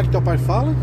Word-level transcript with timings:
é 0.00 0.04
que 0.04 0.10
teu 0.10 0.22
pai 0.22 0.38
fala? 0.38 0.74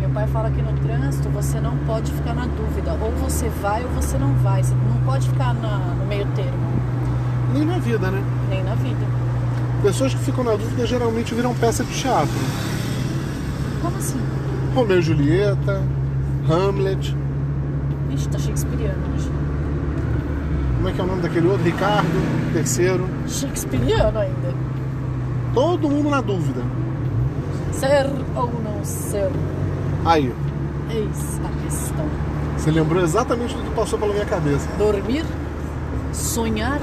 Meu 0.00 0.10
pai 0.10 0.26
fala 0.28 0.50
que 0.50 0.60
no 0.62 0.72
trânsito 0.74 1.28
você 1.30 1.60
não 1.60 1.76
pode 1.78 2.12
ficar 2.12 2.34
na 2.34 2.46
dúvida. 2.46 2.92
Ou 3.00 3.10
você 3.12 3.48
vai 3.62 3.82
ou 3.84 3.90
você 3.90 4.16
não 4.18 4.32
vai. 4.34 4.62
Você 4.62 4.74
não 4.74 5.00
pode 5.04 5.28
ficar 5.28 5.54
na- 5.54 5.94
no 5.98 6.06
meio 6.06 6.26
termo. 6.34 6.52
Nem 7.52 7.64
na 7.64 7.78
vida, 7.78 8.10
né? 8.10 8.22
Nem 8.48 8.62
na 8.64 8.74
vida. 8.74 9.06
Pessoas 9.82 10.14
que 10.14 10.20
ficam 10.20 10.44
na 10.44 10.52
dúvida 10.52 10.86
geralmente 10.86 11.34
viram 11.34 11.54
peça 11.54 11.84
de 11.84 11.92
teatro. 11.92 12.32
Como 13.82 13.96
assim? 13.96 14.18
Romeu 14.74 14.98
e 14.98 15.02
Julieta, 15.02 15.82
Hamlet. 16.50 17.16
Vixe, 18.08 18.28
tá 18.28 18.38
shakespeariano 18.38 18.98
hoje. 19.14 19.30
Como 20.76 20.88
é 20.88 20.92
que 20.92 21.00
é 21.00 21.04
o 21.04 21.06
nome 21.06 21.22
daquele 21.22 21.46
outro? 21.48 21.64
Ricardo, 21.64 22.52
terceiro. 22.52 23.06
Shakespeariano 23.26 24.18
ainda. 24.18 24.54
Todo 25.54 25.88
mundo 25.88 26.10
na 26.10 26.20
dúvida. 26.20 26.60
Ser 27.84 28.06
ou 28.34 28.50
não 28.62 28.82
ser? 28.82 29.30
Aí, 30.06 30.32
Eis 30.90 31.40
a 31.44 31.62
questão. 31.64 32.06
você 32.56 32.70
lembrou 32.70 33.02
exatamente 33.02 33.54
do 33.54 33.62
que 33.62 33.70
passou 33.74 33.98
pela 33.98 34.12
minha 34.12 34.24
cabeça. 34.24 34.66
Dormir? 34.78 35.24
Sonhar? 36.10 36.80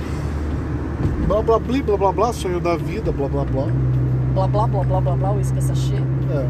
Blá 1.28 1.42
blá 1.42 1.58
blá 1.58 1.82
blá 1.82 1.98
blá 1.98 2.12
blá, 2.12 2.34
sonho 2.34 2.60
da 2.60 2.76
vida, 2.76 3.12
blá 3.12 3.28
blá 3.28 3.46
blá. 3.46 3.66
Blá 4.36 4.48
blá 4.48 4.68
blá 4.68 4.84
blá 4.84 5.02
blá 5.02 5.16
blá, 5.16 5.32
uísque 5.32 5.60
sachê. 5.60 5.96
É. 5.96 6.46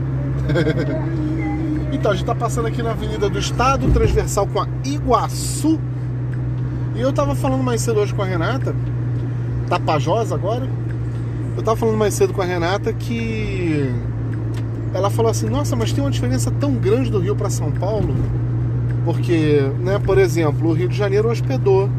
então, 1.96 2.12
a 2.12 2.16
gente 2.16 2.26
tá 2.26 2.36
passando 2.36 2.68
aqui 2.68 2.84
na 2.84 2.92
Avenida 2.92 3.30
do 3.30 3.40
Estado, 3.40 3.90
transversal 3.92 4.48
com 4.48 4.60
a 4.60 4.68
Iguaçu. 4.84 5.80
E 6.94 7.00
eu 7.00 7.14
tava 7.14 7.36
falando 7.36 7.64
mais 7.64 7.80
cedo 7.82 8.02
hoje 8.02 8.14
com 8.14 8.22
a 8.22 8.26
Renata, 8.26 8.76
Tapajós 9.70 10.34
agora. 10.34 10.68
Eu 11.56 11.64
tava 11.64 11.78
falando 11.78 11.98
mais 11.98 12.14
cedo 12.14 12.34
com 12.34 12.42
a 12.42 12.46
Renata 12.46 12.92
que 12.92 13.94
ela 14.94 15.10
falou 15.10 15.32
assim: 15.32 15.48
"Nossa, 15.50 15.76
mas 15.76 15.92
tem 15.92 16.04
uma 16.04 16.12
diferença 16.12 16.52
tão 16.52 16.74
grande 16.76 17.10
do 17.10 17.20
Rio 17.20 17.36
para 17.36 17.50
São 17.50 17.72
Paulo". 17.72 18.14
Porque, 19.06 19.62
né, 19.80 20.00
por 20.00 20.18
exemplo, 20.18 20.70
o 20.70 20.74
Rio 20.74 20.88
de 20.88 20.96
Janeiro 20.96 21.30
hospedou 21.30 21.90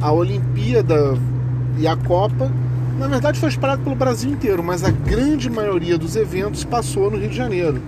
a 0.00 0.12
Olimpíada 0.12 1.16
e 1.78 1.86
a 1.86 1.96
Copa. 1.96 2.50
Na 2.98 3.08
verdade, 3.08 3.40
foi 3.40 3.48
espalhado 3.48 3.82
pelo 3.82 3.96
Brasil 3.96 4.30
inteiro, 4.30 4.62
mas 4.62 4.84
a 4.84 4.90
grande 4.90 5.48
maioria 5.50 5.96
dos 5.98 6.14
eventos 6.16 6.62
passou 6.62 7.10
no 7.10 7.16
Rio 7.16 7.28
de 7.30 7.36
Janeiro. 7.36 7.80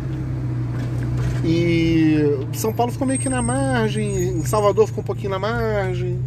E 1.44 2.38
São 2.54 2.72
Paulo 2.72 2.90
ficou 2.92 3.06
meio 3.06 3.20
que 3.20 3.28
na 3.28 3.40
margem, 3.40 4.42
Salvador 4.42 4.86
ficou 4.86 5.02
um 5.02 5.06
pouquinho 5.06 5.30
na 5.30 5.38
margem. 5.38 6.18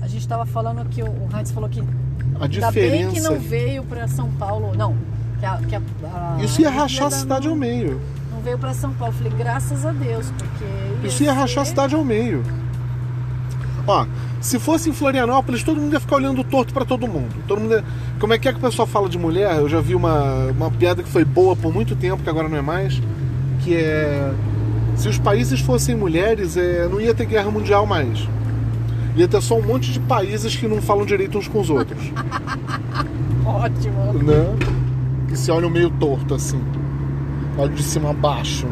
A 0.00 0.06
gente 0.08 0.26
tava 0.26 0.46
falando 0.46 0.84
que 0.88 1.02
o 1.02 1.12
Heinz 1.36 1.50
falou 1.50 1.68
que 1.68 1.80
A 1.80 2.44
ainda 2.44 2.70
bem 2.70 3.08
que 3.08 3.14
diferença. 3.14 3.30
não 3.30 3.38
veio 3.40 3.82
pra 3.84 4.08
São 4.08 4.30
Paulo. 4.30 4.72
Não. 4.76 4.94
Que 5.44 5.46
a, 5.46 5.56
que 5.68 5.76
a, 5.76 5.80
a 6.38 6.42
Isso 6.42 6.62
ia 6.62 6.70
rachar 6.70 7.08
a 7.08 7.10
cidade 7.10 7.46
não, 7.46 7.52
ao 7.52 7.58
meio. 7.58 8.00
Não 8.32 8.40
veio 8.40 8.56
pra 8.58 8.72
São 8.72 8.92
Paulo. 8.94 9.12
Falei, 9.12 9.32
graças 9.36 9.84
a 9.84 9.92
Deus, 9.92 10.32
porque. 10.38 11.06
Isso 11.06 11.22
ia 11.22 11.34
rachar 11.34 11.62
a 11.62 11.64
ser- 11.66 11.70
cidade 11.72 11.94
ao 11.94 12.02
meio. 12.04 12.42
Ó, 13.86 14.06
se 14.40 14.58
fosse 14.58 14.88
em 14.88 14.94
Florianópolis, 14.94 15.62
todo 15.62 15.78
mundo 15.78 15.92
ia 15.92 16.00
ficar 16.00 16.16
olhando 16.16 16.42
torto 16.42 16.72
pra 16.72 16.86
todo 16.86 17.06
mundo. 17.06 17.34
Todo 17.46 17.60
mundo 17.60 17.74
ia- 17.74 17.84
Como 18.18 18.32
é 18.32 18.38
que 18.38 18.48
é 18.48 18.52
que 18.52 18.58
o 18.58 18.62
pessoal 18.62 18.88
fala 18.88 19.06
de 19.06 19.18
mulher? 19.18 19.54
Eu 19.58 19.68
já 19.68 19.80
vi 19.82 19.94
uma, 19.94 20.46
uma 20.56 20.70
piada 20.70 21.02
que 21.02 21.08
foi 21.10 21.26
boa 21.26 21.54
por 21.54 21.70
muito 21.74 21.94
tempo, 21.94 22.22
que 22.22 22.30
agora 22.30 22.48
não 22.48 22.56
é 22.56 22.62
mais, 22.62 22.98
que 23.62 23.74
é 23.76 24.32
se 24.96 25.08
os 25.08 25.18
países 25.18 25.60
fossem 25.60 25.94
mulheres, 25.94 26.56
é, 26.56 26.88
não 26.88 26.98
ia 27.00 27.12
ter 27.12 27.26
guerra 27.26 27.50
mundial 27.50 27.84
mais. 27.84 28.26
Ia 29.14 29.28
ter 29.28 29.42
só 29.42 29.58
um 29.58 29.62
monte 29.62 29.92
de 29.92 30.00
países 30.00 30.56
que 30.56 30.66
não 30.66 30.80
falam 30.80 31.04
direito 31.04 31.36
uns 31.36 31.46
com 31.48 31.60
os 31.60 31.68
outros. 31.68 32.00
Ótimo. 33.44 34.12
né? 34.22 34.56
Que 35.34 35.40
se 35.40 35.50
olham 35.50 35.68
meio 35.68 35.90
torto 35.90 36.32
assim. 36.32 36.62
Olham 37.58 37.74
de 37.74 37.82
cima 37.82 38.10
a 38.10 38.12
baixo. 38.12 38.68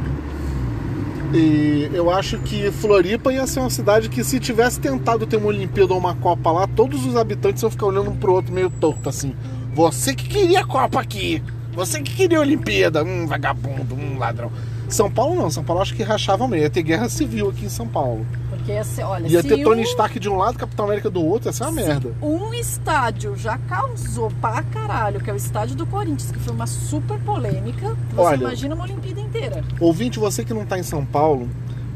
E 1.35 1.91
eu 1.93 2.09
acho 2.09 2.39
que 2.39 2.71
Floripa 2.71 3.33
ia 3.33 3.49
ser 3.49 3.59
uma 3.59 3.69
cidade 3.69 4.09
que 4.09 4.23
se 4.23 4.39
tivesse 4.39 4.79
tentado 4.79 5.27
ter 5.27 5.39
uma 5.39 5.49
Olimpíada 5.49 5.93
ou 5.93 5.99
uma 5.99 6.15
Copa 6.15 6.53
lá, 6.53 6.69
todos 6.69 7.05
os 7.05 7.17
habitantes 7.17 7.65
iam 7.65 7.71
ficar 7.71 7.87
olhando 7.87 8.13
um 8.13 8.17
pro 8.17 8.33
outro 8.33 8.55
meio 8.55 8.71
torto 8.71 9.09
assim. 9.09 9.35
Você 9.75 10.15
que 10.15 10.29
queria 10.29 10.61
a 10.61 10.65
Copa 10.65 11.01
aqui! 11.01 11.43
Você 11.73 12.01
que 12.01 12.15
queria 12.15 12.39
a 12.39 12.43
Olimpíada! 12.43 13.03
Hum, 13.03 13.27
vagabundo, 13.27 13.97
hum, 13.97 14.17
ladrão. 14.17 14.53
São 14.89 15.11
Paulo 15.11 15.35
não, 15.35 15.51
São 15.51 15.65
Paulo 15.65 15.83
acho 15.83 15.97
que 15.97 16.05
rachava 16.05 16.47
meio. 16.47 16.63
Ia 16.63 16.71
ter 16.71 16.85
guerra 16.85 17.09
civil 17.09 17.49
aqui 17.49 17.65
em 17.65 17.71
São 17.71 17.89
Paulo. 17.89 18.25
Porque 18.65 19.03
olha, 19.03 19.27
Ia 19.27 19.43
se 19.43 19.49
ter 19.49 19.65
Tony 19.65 19.81
um, 19.81 19.85
Stark 19.85 20.21
de 20.21 20.29
um 20.29 20.37
lado, 20.37 20.57
Capitão 20.57 20.85
América 20.85 21.11
do 21.11 21.25
outro, 21.25 21.49
ia 21.49 21.53
ser 21.53 21.65
uma 21.65 21.73
merda. 21.73 22.13
um 22.23 22.55
estádio 22.55 23.37
já 23.37 23.59
causou 23.59 24.31
pra 24.41 24.63
caralho, 24.63 25.21
que 25.21 25.29
é 25.29 25.33
o 25.33 25.37
estádio 25.37 25.75
do 25.75 25.85
Corinthians, 25.85 26.31
que 26.31 26.39
foi 26.39 26.55
uma 26.55 26.67
super 26.67 27.19
polêmica, 27.19 27.97
você 28.13 28.21
Olha, 28.21 28.37
imagina 28.37 28.75
uma 28.75 28.85
Olimpíada 28.85 29.21
inteira. 29.21 29.65
Ouvinte, 29.81 30.19
você 30.19 30.45
que 30.45 30.55
não 30.55 30.63
está 30.63 30.79
em 30.79 30.85
São 30.85 31.05
Paulo, 31.05 31.49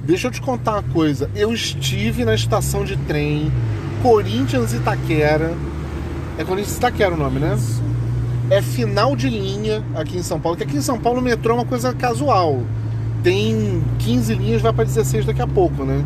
deixa 0.03 0.27
eu 0.27 0.33
te 0.33 0.41
contar 0.41 0.73
uma 0.73 0.83
coisa. 0.83 1.31
Eu 1.37 1.53
estive 1.53 2.25
na 2.25 2.35
estação 2.35 2.85
de 2.85 2.97
trem 2.97 3.53
Corinthians 4.03 4.73
Itaquera. 4.73 5.55
É 6.37 6.45
Corinthians 6.45 6.77
Itaquera 6.77 7.15
o 7.15 7.17
nome, 7.17 7.39
né? 7.39 7.57
É 8.51 8.61
final 8.61 9.15
de 9.15 9.29
linha 9.29 9.85
aqui 9.95 10.19
em 10.19 10.23
São 10.23 10.41
Paulo. 10.41 10.57
Que 10.57 10.65
aqui 10.65 10.77
em 10.77 10.83
São 10.83 10.99
Paulo 10.99 11.21
o 11.21 11.23
metrô 11.23 11.53
é 11.53 11.57
uma 11.59 11.65
coisa 11.65 11.93
casual. 11.95 12.61
Tem 13.23 13.83
15 14.01 14.35
linhas, 14.35 14.63
vai 14.63 14.73
para 14.73 14.85
16 14.85 15.27
daqui 15.27 15.43
a 15.43 15.47
pouco, 15.47 15.85
né? 15.85 16.05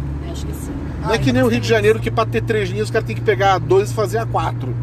Não 1.02 1.12
é 1.12 1.18
que 1.18 1.32
nem 1.32 1.42
o 1.42 1.48
Rio 1.48 1.60
de 1.60 1.68
Janeiro 1.68 1.98
que 1.98 2.10
para 2.10 2.26
ter 2.28 2.42
três 2.42 2.68
linhas 2.70 2.88
o 2.88 2.92
cara 2.92 3.04
tem 3.04 3.16
que 3.16 3.22
pegar 3.22 3.58
dois 3.58 3.90
e 3.90 3.94
fazer 3.94 4.18
a 4.18 4.26
quatro. 4.26 4.74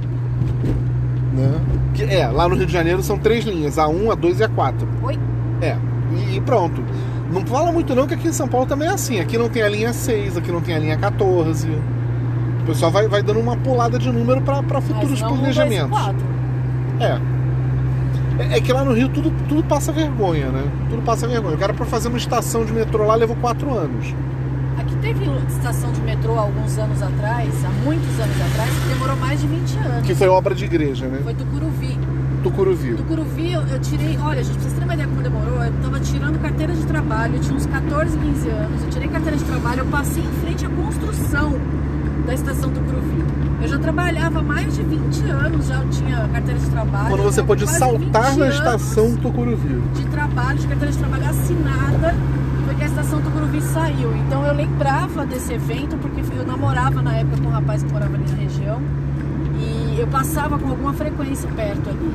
Né? 1.33 1.51
Que- 1.93 2.03
É, 2.03 2.27
lá 2.27 2.47
no 2.47 2.55
Rio 2.55 2.65
de 2.65 2.73
Janeiro 2.73 3.01
são 3.03 3.17
três 3.17 3.45
linhas, 3.45 3.77
a 3.77 3.87
1, 3.87 4.11
a 4.11 4.15
2 4.15 4.39
e 4.39 4.43
a 4.43 4.49
4. 4.49 4.87
Oi? 5.03 5.17
É, 5.61 5.77
e, 6.15 6.37
e 6.37 6.41
pronto. 6.41 6.83
Não 7.31 7.45
fala 7.45 7.71
muito 7.71 7.93
não 7.93 8.07
que 8.07 8.13
aqui 8.13 8.27
em 8.29 8.33
São 8.33 8.47
Paulo 8.47 8.65
também 8.65 8.87
é 8.87 8.91
assim. 8.91 9.19
Aqui 9.19 9.37
não 9.37 9.49
tem 9.49 9.61
a 9.61 9.69
linha 9.69 9.93
6, 9.93 10.37
aqui 10.37 10.51
não 10.51 10.61
tem 10.61 10.75
a 10.75 10.79
linha 10.79 10.97
14. 10.97 11.67
O 11.69 12.65
pessoal 12.65 12.91
vai, 12.91 13.07
vai 13.07 13.21
dando 13.21 13.39
uma 13.39 13.55
pulada 13.57 13.99
de 13.99 14.11
número 14.11 14.41
para 14.41 14.81
futuros 14.81 15.21
não 15.21 15.33
um, 15.33 15.37
planejamentos. 15.37 15.89
quatro. 15.89 16.25
É. 16.99 17.19
é. 18.53 18.57
é 18.57 18.61
que 18.61 18.71
lá 18.71 18.83
no 18.83 18.93
Rio 18.93 19.09
tudo, 19.09 19.31
tudo 19.47 19.63
passa 19.63 19.91
vergonha, 19.91 20.47
né? 20.47 20.63
Tudo 20.89 21.01
passa 21.03 21.27
vergonha. 21.27 21.55
O 21.55 21.57
cara 21.57 21.73
para 21.73 21.85
fazer 21.85 22.07
uma 22.07 22.17
estação 22.17 22.65
de 22.65 22.71
metrô 22.73 23.05
lá 23.05 23.15
levou 23.15 23.35
4 23.37 23.71
anos. 23.73 24.13
Teve 25.01 25.25
estação 25.47 25.91
de 25.91 26.01
metrô 26.01 26.37
há 26.37 26.41
alguns 26.41 26.77
anos 26.77 27.01
atrás, 27.01 27.53
há 27.65 27.69
muitos 27.83 28.19
anos 28.19 28.35
atrás, 28.51 28.69
que 28.69 28.89
demorou 28.89 29.15
mais 29.17 29.39
de 29.39 29.47
20 29.47 29.77
anos. 29.77 30.07
Que 30.07 30.15
foi 30.15 30.27
obra 30.27 30.55
de 30.55 30.65
igreja, 30.65 31.07
né? 31.07 31.19
Foi 31.23 31.33
do 31.33 31.45
Curuvi. 31.45 31.97
Tucuruvi. 32.43 32.93
Do 32.93 33.03
Curuvi 33.03 33.53
eu, 33.53 33.61
eu 33.61 33.79
tirei, 33.79 34.17
olha, 34.17 34.43
gente, 34.43 34.53
pra 34.53 34.61
vocês 34.61 34.73
terem 34.73 34.87
uma 34.87 34.93
ideia 34.93 35.07
como 35.07 35.21
demorou, 35.21 35.63
eu 35.63 35.73
tava 35.81 35.99
tirando 35.99 36.39
carteira 36.41 36.73
de 36.73 36.85
trabalho, 36.85 37.35
eu 37.35 37.41
tinha 37.41 37.55
uns 37.55 37.65
14, 37.65 38.17
15 38.17 38.49
anos, 38.49 38.83
eu 38.83 38.89
tirei 38.89 39.07
carteira 39.07 39.37
de 39.37 39.43
trabalho, 39.43 39.79
eu 39.79 39.85
passei 39.87 40.23
em 40.23 40.41
frente 40.41 40.65
à 40.65 40.69
construção 40.69 41.53
da 42.25 42.33
estação 42.33 42.69
do 42.69 42.79
Curuvi. 42.81 43.25
Eu 43.61 43.67
já 43.67 43.79
trabalhava 43.79 44.39
há 44.39 44.43
mais 44.43 44.75
de 44.75 44.83
20 44.83 45.29
anos, 45.29 45.67
já 45.67 45.83
tinha 45.89 46.27
carteira 46.31 46.59
de 46.59 46.69
trabalho. 46.69 47.09
Quando 47.09 47.23
você 47.23 47.43
quase 47.43 47.67
saltar 47.67 48.31
20 48.31 48.37
na 48.39 48.49
estação 48.49 49.15
Tucuruvi. 49.17 49.81
de 49.95 50.05
trabalho, 50.05 50.59
de 50.59 50.67
carteira 50.67 50.91
de 50.91 50.97
trabalho 50.99 51.29
assinada, 51.29 52.15
foi 52.77 52.79
que 52.79 52.83
a 52.83 52.85
estação 52.87 53.21
Tucuruvi 53.21 53.61
saiu. 53.61 54.15
Então 54.15 54.45
eu 54.45 54.53
lembrava 54.53 55.25
desse 55.25 55.53
evento, 55.53 55.97
porque 55.97 56.21
eu 56.35 56.45
namorava 56.45 57.01
na 57.01 57.15
época 57.15 57.37
com 57.41 57.47
um 57.47 57.51
rapaz 57.51 57.83
que 57.83 57.91
morava 57.91 58.15
ali 58.15 58.25
na 58.29 58.35
região. 58.37 58.81
E 59.59 59.99
eu 59.99 60.07
passava 60.07 60.57
com 60.57 60.69
alguma 60.69 60.93
frequência 60.93 61.49
perto 61.55 61.89
ali. 61.89 62.13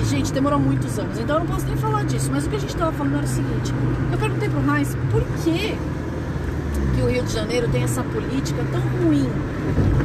E, 0.00 0.04
gente, 0.06 0.32
demorou 0.32 0.58
muitos 0.58 0.98
anos. 0.98 1.18
Então 1.18 1.36
eu 1.36 1.40
não 1.40 1.46
posso 1.46 1.66
nem 1.66 1.76
falar 1.76 2.04
disso. 2.04 2.30
Mas 2.32 2.46
o 2.46 2.50
que 2.50 2.56
a 2.56 2.58
gente 2.58 2.70
estava 2.74 2.92
falando 2.92 3.14
era 3.16 3.24
o 3.24 3.28
seguinte: 3.28 3.74
eu 4.12 4.18
perguntei 4.18 4.48
pro 4.48 4.60
mais 4.62 4.94
por 5.10 5.22
que, 5.44 5.76
que 6.94 7.02
o 7.02 7.08
Rio 7.10 7.22
de 7.24 7.32
Janeiro 7.32 7.68
tem 7.68 7.82
essa 7.82 8.02
política 8.02 8.62
tão 8.72 8.80
ruim. 9.04 9.28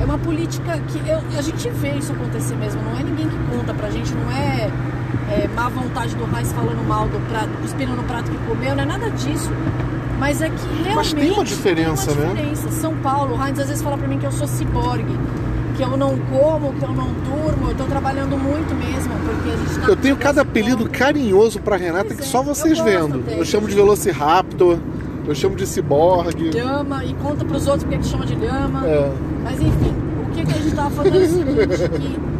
É 0.01 0.05
uma 0.05 0.17
política 0.17 0.77
que 0.87 0.97
eu- 1.09 1.21
a 1.37 1.41
gente 1.41 1.69
vê 1.69 1.91
isso 1.93 2.11
acontecer 2.11 2.55
mesmo. 2.55 2.81
Não 2.83 2.97
é 2.99 3.03
ninguém 3.03 3.27
que 3.29 3.37
conta 3.55 3.73
pra 3.73 3.89
gente, 3.89 4.13
não 4.13 4.31
é, 4.31 4.69
é 5.31 5.47
má 5.47 5.69
vontade 5.69 6.15
do 6.15 6.25
Raiz 6.25 6.51
falando 6.51 6.85
mal 6.87 7.07
do 7.07 7.19
prato, 7.29 7.49
cuspindo 7.61 7.93
no 7.95 8.03
prato 8.03 8.29
que 8.29 8.37
comeu, 8.47 8.75
não 8.75 8.83
é 8.83 8.85
nada 8.85 9.09
disso. 9.11 9.49
Mas 10.19 10.41
é 10.41 10.49
que 10.49 10.65
realmente. 10.83 10.95
Mas 10.95 11.13
tem 11.13 11.31
uma 11.31 11.43
diferença, 11.43 12.11
tem 12.11 12.23
uma 12.23 12.33
né? 12.33 12.41
diferença. 12.41 12.71
São 12.71 12.95
Paulo, 12.97 13.35
o 13.35 13.43
Heinz 13.43 13.59
às 13.59 13.67
vezes 13.67 13.81
fala 13.81 13.97
pra 13.97 14.07
mim 14.07 14.19
que 14.19 14.25
eu 14.25 14.31
sou 14.31 14.47
ciborgue, 14.47 15.17
que 15.75 15.81
eu 15.81 15.97
não 15.97 16.15
como, 16.17 16.73
que 16.73 16.83
eu 16.83 16.91
não 16.91 17.07
durmo, 17.07 17.69
eu 17.69 17.75
tô 17.75 17.85
trabalhando 17.85 18.37
muito 18.37 18.75
mesmo, 18.75 19.11
porque 19.25 19.49
a 19.49 19.57
gente 19.57 19.79
tá 19.79 19.87
Eu 19.87 19.95
tenho 19.95 20.15
cada 20.17 20.41
apelido 20.41 20.87
carinhoso 20.89 21.59
pra 21.59 21.75
Renata 21.75 22.05
Pois 22.05 22.19
que 22.19 22.23
é, 22.23 22.27
só 22.27 22.39
eu 22.39 22.43
vocês 22.43 22.77
gosto 22.79 22.85
vendo. 22.85 23.19
até. 23.19 23.39
Eu 23.39 23.45
chamo 23.45 23.67
de 23.67 23.73
Velociraptor, 23.73 24.77
eu 25.27 25.33
chamo 25.33 25.55
de 25.55 25.65
Ciborgue. 25.65 26.51
Lhama 26.51 27.03
e 27.03 27.13
conta 27.15 27.43
pros 27.43 27.65
outros 27.65 27.83
porque 27.83 27.97
que 27.97 28.05
chama 28.05 28.25
de 28.25 28.35
lhama. 28.35 28.85
É. 28.85 29.11
Mas 29.43 29.59
enfim, 29.59 29.93
o 30.27 30.31
que, 30.33 30.45
que 30.45 30.51
a 30.51 30.61
gente 30.61 30.75
tava 30.75 30.89
falando 30.91 31.15
é 31.15 31.17
o 31.17 31.27
seguinte, 31.29 31.89
que 31.99 32.30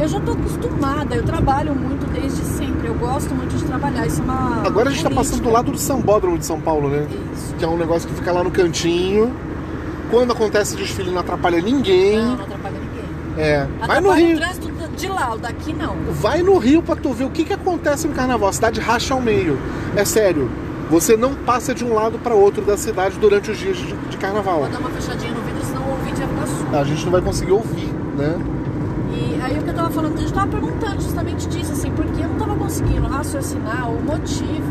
eu 0.00 0.08
já 0.08 0.20
tô 0.20 0.32
acostumada, 0.32 1.14
eu 1.14 1.22
trabalho 1.22 1.74
muito 1.74 2.06
desde 2.12 2.42
sempre, 2.44 2.88
eu 2.88 2.94
gosto 2.94 3.34
muito 3.34 3.56
de 3.56 3.64
trabalhar, 3.64 4.06
isso 4.06 4.20
é 4.20 4.24
uma. 4.24 4.62
Agora 4.66 4.88
a 4.88 4.92
gente 4.92 5.02
tá 5.02 5.10
política. 5.10 5.14
passando 5.14 5.42
do 5.42 5.50
lado 5.50 5.72
do 5.72 5.78
Sambódromo 5.78 6.38
de 6.38 6.46
São 6.46 6.60
Paulo, 6.60 6.88
né? 6.88 7.06
Isso. 7.34 7.54
Que 7.54 7.64
é 7.64 7.68
um 7.68 7.76
negócio 7.76 8.08
que 8.08 8.14
fica 8.14 8.32
lá 8.32 8.42
no 8.42 8.50
cantinho. 8.50 9.32
Quando 10.10 10.32
acontece 10.32 10.76
desfile 10.76 11.10
não 11.10 11.20
atrapalha 11.20 11.60
ninguém. 11.60 12.18
Não, 12.18 12.36
não 12.36 12.44
atrapalha 12.44 12.76
ninguém. 12.78 13.44
É, 13.44 13.66
vai 13.86 14.00
no 14.00 14.10
Atrapalha 14.10 14.26
Rio. 14.26 14.36
o 14.36 14.40
trânsito 14.40 14.74
de 14.96 15.08
lá, 15.08 15.34
o 15.34 15.38
daqui 15.38 15.72
não. 15.72 15.96
Vai 16.12 16.42
no 16.42 16.56
Rio 16.58 16.82
pra 16.82 16.94
tu 16.94 17.12
ver 17.12 17.24
o 17.24 17.30
que, 17.30 17.44
que 17.44 17.52
acontece 17.52 18.06
no 18.06 18.14
carnaval. 18.14 18.48
A 18.48 18.52
cidade 18.52 18.80
racha 18.80 19.14
ao 19.14 19.20
meio. 19.20 19.58
É 19.96 20.04
sério. 20.04 20.48
Você 20.90 21.16
não 21.16 21.34
passa 21.34 21.74
de 21.74 21.84
um 21.84 21.94
lado 21.94 22.18
pra 22.18 22.34
outro 22.34 22.62
da 22.62 22.76
cidade 22.76 23.18
durante 23.18 23.50
os 23.50 23.58
dias 23.58 23.76
de, 23.76 23.92
de 23.92 24.16
carnaval. 24.18 24.60
Vou 24.60 24.68
dar 24.68 24.78
uma 24.78 24.90
fechadinha 24.90 25.32
no 25.32 25.40
vidro, 25.40 25.64
senão 25.64 25.82
o 25.82 25.90
ouvinte 25.92 26.20
vai 26.20 26.28
ficar 26.28 26.46
surdo. 26.46 26.76
A 26.76 26.84
gente 26.84 27.04
não 27.04 27.12
vai 27.12 27.20
conseguir 27.22 27.52
ouvir, 27.52 27.90
né? 28.16 28.36
Aí 29.44 29.58
o 29.58 29.62
que 29.62 29.68
eu 29.70 29.74
tava 29.74 29.90
falando, 29.90 30.18
gente 30.18 30.32
tava 30.32 30.46
perguntando 30.48 31.00
justamente 31.02 31.46
disso, 31.48 31.72
assim, 31.72 31.90
porque 31.90 32.22
eu 32.22 32.28
não 32.28 32.36
tava 32.36 32.56
conseguindo 32.56 33.06
raciocinar 33.06 33.90
o 33.90 34.02
motivo 34.02 34.64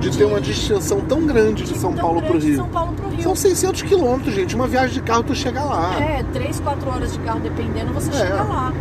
De 0.00 0.16
ter 0.16 0.24
uma 0.24 0.40
distinção 0.40 1.00
tão 1.00 1.26
grande 1.26 1.64
de 1.64 1.76
São 1.78 1.92
Paulo 1.92 2.20
pro 2.20 2.28
grande 2.30 2.44
de 2.46 2.52
Rio. 2.52 2.56
São 2.60 2.68
Paulo 2.68 2.92
pro 2.94 3.08
Rio. 3.10 3.22
São 3.22 3.34
600 3.34 3.82
quilômetros, 3.82 4.34
gente. 4.34 4.54
Uma 4.54 4.66
viagem 4.68 4.94
de 4.94 5.02
carro 5.02 5.22
tu 5.24 5.34
chega 5.34 5.62
lá. 5.62 5.94
É, 6.00 6.22
3, 6.32 6.60
4 6.60 6.88
horas 6.88 7.12
de 7.12 7.18
carro, 7.18 7.40
dependendo, 7.40 7.92
você 7.92 8.10
É. 8.10 8.14
chega 8.14 8.42
lá. 8.44 8.72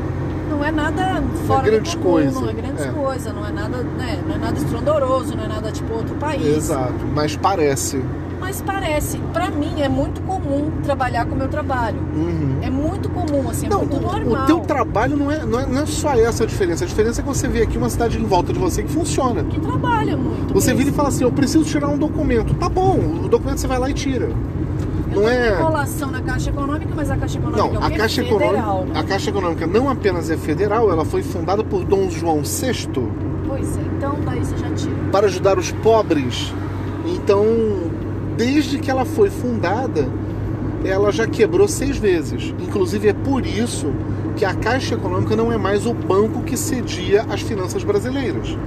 Não 0.49 0.63
é 0.63 0.71
nada 0.71 1.23
fora 1.47 1.63
grandes 1.63 1.93
do 1.95 1.99
comum, 2.01 2.11
coisa. 2.13 2.39
não 2.41 2.49
é 2.49 2.53
grandes 2.53 2.85
É. 2.85 2.89
coisa, 2.91 3.33
não 3.33 3.45
é 3.45 3.51
nada, 3.51 3.77
né, 3.77 4.19
não 4.27 4.35
é 4.35 4.37
nada 4.37 4.57
estrondoroso, 4.57 5.35
não 5.35 5.43
é 5.43 5.47
nada 5.47 5.71
tipo 5.71 5.93
outro 5.93 6.15
país. 6.15 6.45
Exato. 6.45 6.93
Mas 7.15 7.35
parece. 7.35 8.03
Mas 8.39 8.61
parece, 8.61 9.17
pra 9.33 9.49
mim 9.49 9.81
é 9.81 9.89
muito 9.89 10.21
comum 10.21 10.71
trabalhar 10.83 11.25
com 11.25 11.35
o 11.35 11.37
meu 11.37 11.47
trabalho. 11.47 11.97
Uhum. 12.15 12.57
É 12.61 12.69
muito 12.69 13.09
comum, 13.09 13.49
assim, 13.49 13.65
é 13.67 13.69
Não, 13.69 13.79
muito 13.79 13.97
o, 13.97 14.01
normal. 14.01 14.43
o 14.43 14.45
teu 14.45 14.59
trabalho 14.61 15.15
não 15.17 15.31
é, 15.31 15.45
não, 15.45 15.59
é, 15.59 15.65
não 15.65 15.81
é 15.81 15.85
só 15.85 16.13
essa 16.13 16.43
a 16.43 16.47
diferença. 16.47 16.83
A 16.83 16.87
diferença 16.87 17.21
é 17.21 17.23
que 17.23 17.27
você 17.27 17.47
vê 17.47 17.61
aqui 17.61 17.77
uma 17.77 17.89
cidade 17.89 18.17
em 18.19 18.25
volta 18.25 18.51
de 18.53 18.59
você 18.59 18.81
que 18.83 18.89
funciona. 18.89 19.43
Que 19.43 19.59
trabalha 19.59 20.15
muito. 20.17 20.53
Você 20.53 20.71
vira 20.71 20.83
e 20.83 20.85
mesmo. 20.85 20.95
fala 20.97 21.09
assim, 21.09 21.23
eu 21.23 21.31
preciso 21.31 21.63
tirar 21.65 21.89
um 21.89 21.97
documento. 21.97 22.53
Tá 22.55 22.69
bom, 22.69 22.97
o 23.23 23.27
documento 23.27 23.59
você 23.59 23.67
vai 23.67 23.77
lá 23.79 23.89
e 23.89 23.93
tira. 23.93 24.29
Eu 25.11 25.21
Não 25.21 25.29
é. 25.29 25.59
enrolação 25.59 26.11
na 26.11 26.21
Caixa 26.21 26.49
Econômica, 26.51 26.91
mas 26.95 27.09
a 27.09 27.17
Caixa 27.17 27.37
Econômica 27.39 27.67
é 27.67 27.73
Não, 27.73 27.81
o 27.81 27.83
a? 27.83 27.89
Caixa, 27.91 28.23
Federal, 28.23 28.47
Econômica, 28.51 28.93
né? 28.93 28.99
a 28.99 29.03
Caixa 29.03 29.29
Econômica 29.31 29.67
não 29.67 29.89
apenas 29.89 30.29
é 30.29 30.37
federal, 30.37 30.91
ela 30.91 31.03
foi 31.03 31.23
fundada 31.23 31.63
por 31.63 31.83
Dom 31.83 32.09
João 32.11 32.41
VI 32.43 32.87
Pois 33.47 33.75
é, 33.77 33.81
então 33.97 34.15
daí 34.23 34.39
você 34.45 34.55
já 34.57 34.69
tira. 34.71 34.93
para 35.11 35.25
ajudar 35.25 35.57
os 35.57 35.71
pobres. 35.71 36.53
Então, 37.07 37.43
desde 38.39 38.79
que 38.79 38.89
ela 38.89 39.03
foi 39.03 39.29
fundada, 39.29 40.07
ela 40.85 41.11
já 41.11 41.27
quebrou 41.27 41.67
seis 41.67 41.97
vezes. 41.97 42.53
Inclusive 42.57 43.09
é 43.09 43.13
por 43.13 43.45
isso 43.45 43.91
que 44.37 44.45
a 44.45 44.53
Caixa 44.53 44.95
Econômica 44.95 45.35
não 45.35 45.51
é 45.51 45.57
mais 45.57 45.85
o 45.85 45.93
banco 45.93 46.41
que 46.43 46.55
cedia 46.55 47.25
as 47.29 47.41
finanças 47.41 47.83
brasileiras. 47.83 48.57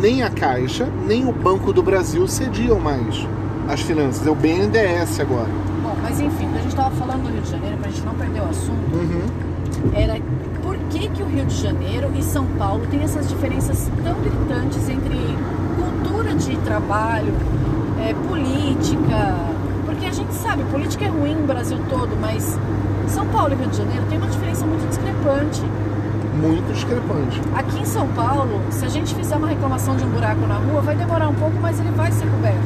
Nem 0.00 0.22
a 0.22 0.30
Caixa, 0.30 0.88
nem 1.06 1.28
o 1.28 1.32
Banco 1.32 1.74
do 1.74 1.82
Brasil 1.82 2.26
cediam 2.26 2.80
mais 2.80 3.28
as 3.68 3.82
finanças. 3.82 4.26
É 4.26 4.30
o 4.30 4.34
BNDES 4.34 5.20
agora. 5.20 5.48
Bom, 5.82 5.94
mas 6.02 6.18
enfim, 6.18 6.48
a 6.56 6.62
gente 6.62 6.74
tava 6.74 6.90
falando 6.92 7.24
do 7.24 7.32
Rio 7.34 7.42
de 7.42 7.50
Janeiro, 7.50 7.76
pra 7.76 7.90
gente 7.90 8.02
não 8.06 8.14
perder 8.14 8.40
o 8.40 8.44
assunto, 8.44 8.94
Uhum. 8.94 9.90
era 9.94 10.18
por 10.62 10.78
que, 10.88 11.06
que 11.08 11.22
o 11.22 11.26
Rio 11.26 11.44
de 11.44 11.54
Janeiro 11.60 12.10
e 12.18 12.22
São 12.22 12.46
Paulo 12.58 12.86
têm 12.90 13.02
essas 13.02 13.28
diferenças 13.28 13.90
tão 14.02 14.14
gritantes 14.22 14.88
entre 14.88 15.18
cultura 15.76 16.34
de 16.34 16.56
trabalho, 16.58 17.34
é, 18.08 18.14
política. 18.28 19.36
Porque 19.86 20.06
a 20.06 20.12
gente 20.12 20.32
sabe, 20.34 20.62
política 20.64 21.04
é 21.04 21.08
ruim 21.08 21.34
no 21.34 21.46
Brasil 21.46 21.78
todo, 21.88 22.16
mas 22.20 22.58
São 23.08 23.26
Paulo 23.26 23.52
e 23.52 23.56
Rio 23.56 23.68
de 23.68 23.76
Janeiro 23.76 24.04
tem 24.08 24.18
uma 24.18 24.26
diferença 24.28 24.64
muito 24.66 24.88
discrepante. 24.88 25.62
Muito 26.40 26.72
discrepante. 26.72 27.40
Aqui 27.54 27.80
em 27.80 27.84
São 27.84 28.06
Paulo, 28.08 28.60
se 28.70 28.84
a 28.84 28.88
gente 28.88 29.14
fizer 29.14 29.36
uma 29.36 29.48
reclamação 29.48 29.94
de 29.96 30.04
um 30.04 30.08
buraco 30.08 30.46
na 30.46 30.54
rua, 30.56 30.80
vai 30.80 30.96
demorar 30.96 31.28
um 31.28 31.34
pouco, 31.34 31.56
mas 31.60 31.78
ele 31.78 31.90
vai 31.90 32.10
ser 32.10 32.26
coberto. 32.26 32.58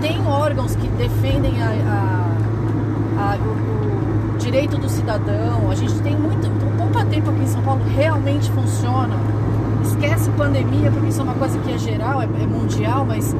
Tem 0.00 0.20
órgãos 0.26 0.74
que 0.76 0.86
defendem 0.88 1.62
a, 1.62 1.68
a- 1.68 3.32
a- 3.32 3.36
o, 3.38 4.34
o 4.34 4.38
direito 4.38 4.76
do 4.76 4.88
cidadão. 4.88 5.70
A 5.70 5.74
gente 5.74 5.94
tem 6.00 6.14
muito. 6.16 6.46
O 6.48 6.76
Poupa 6.78 7.04
Tempo 7.06 7.30
aqui 7.30 7.42
em 7.42 7.46
São 7.46 7.62
Paulo 7.62 7.80
realmente 7.94 8.50
funciona. 8.50 9.14
Esquece 9.82 10.28
pandemia, 10.30 10.90
porque 10.90 11.08
isso 11.08 11.20
é 11.20 11.24
uma 11.24 11.34
coisa 11.34 11.58
que 11.60 11.72
é 11.72 11.78
geral, 11.78 12.20
é, 12.20 12.24
é 12.24 12.46
mundial, 12.46 13.06
mas 13.06 13.34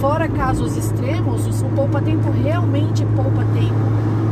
fora 0.00 0.28
casos 0.28 0.76
extremos, 0.76 1.46
o, 1.62 1.66
o 1.66 1.70
Poupa 1.70 2.00
Tempo 2.00 2.30
realmente 2.42 3.04
poupa 3.16 3.44
tempo. 3.54 3.74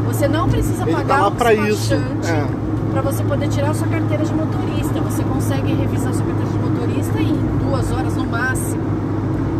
Você 0.07 0.29
não 0.29 0.49
precisa 0.49 0.83
Ele 0.85 0.93
pagar 0.93 1.19
tá 1.19 1.29
um 1.29 1.31
despachante 1.33 2.31
É. 2.31 2.47
para 2.93 3.03
você 3.03 3.23
poder 3.25 3.49
tirar 3.49 3.75
sua 3.75 3.87
carteira 3.89 4.25
de 4.25 4.33
motorista. 4.35 5.01
Você 5.01 5.23
consegue 5.25 5.75
revisar 5.75 6.15
sua 6.15 6.25
carteira 6.25 6.51
de 6.51 6.59
motorista 6.59 7.21
em 7.21 7.35
duas 7.65 7.91
horas 7.93 8.17
no 8.17 8.25
máximo. 8.27 8.83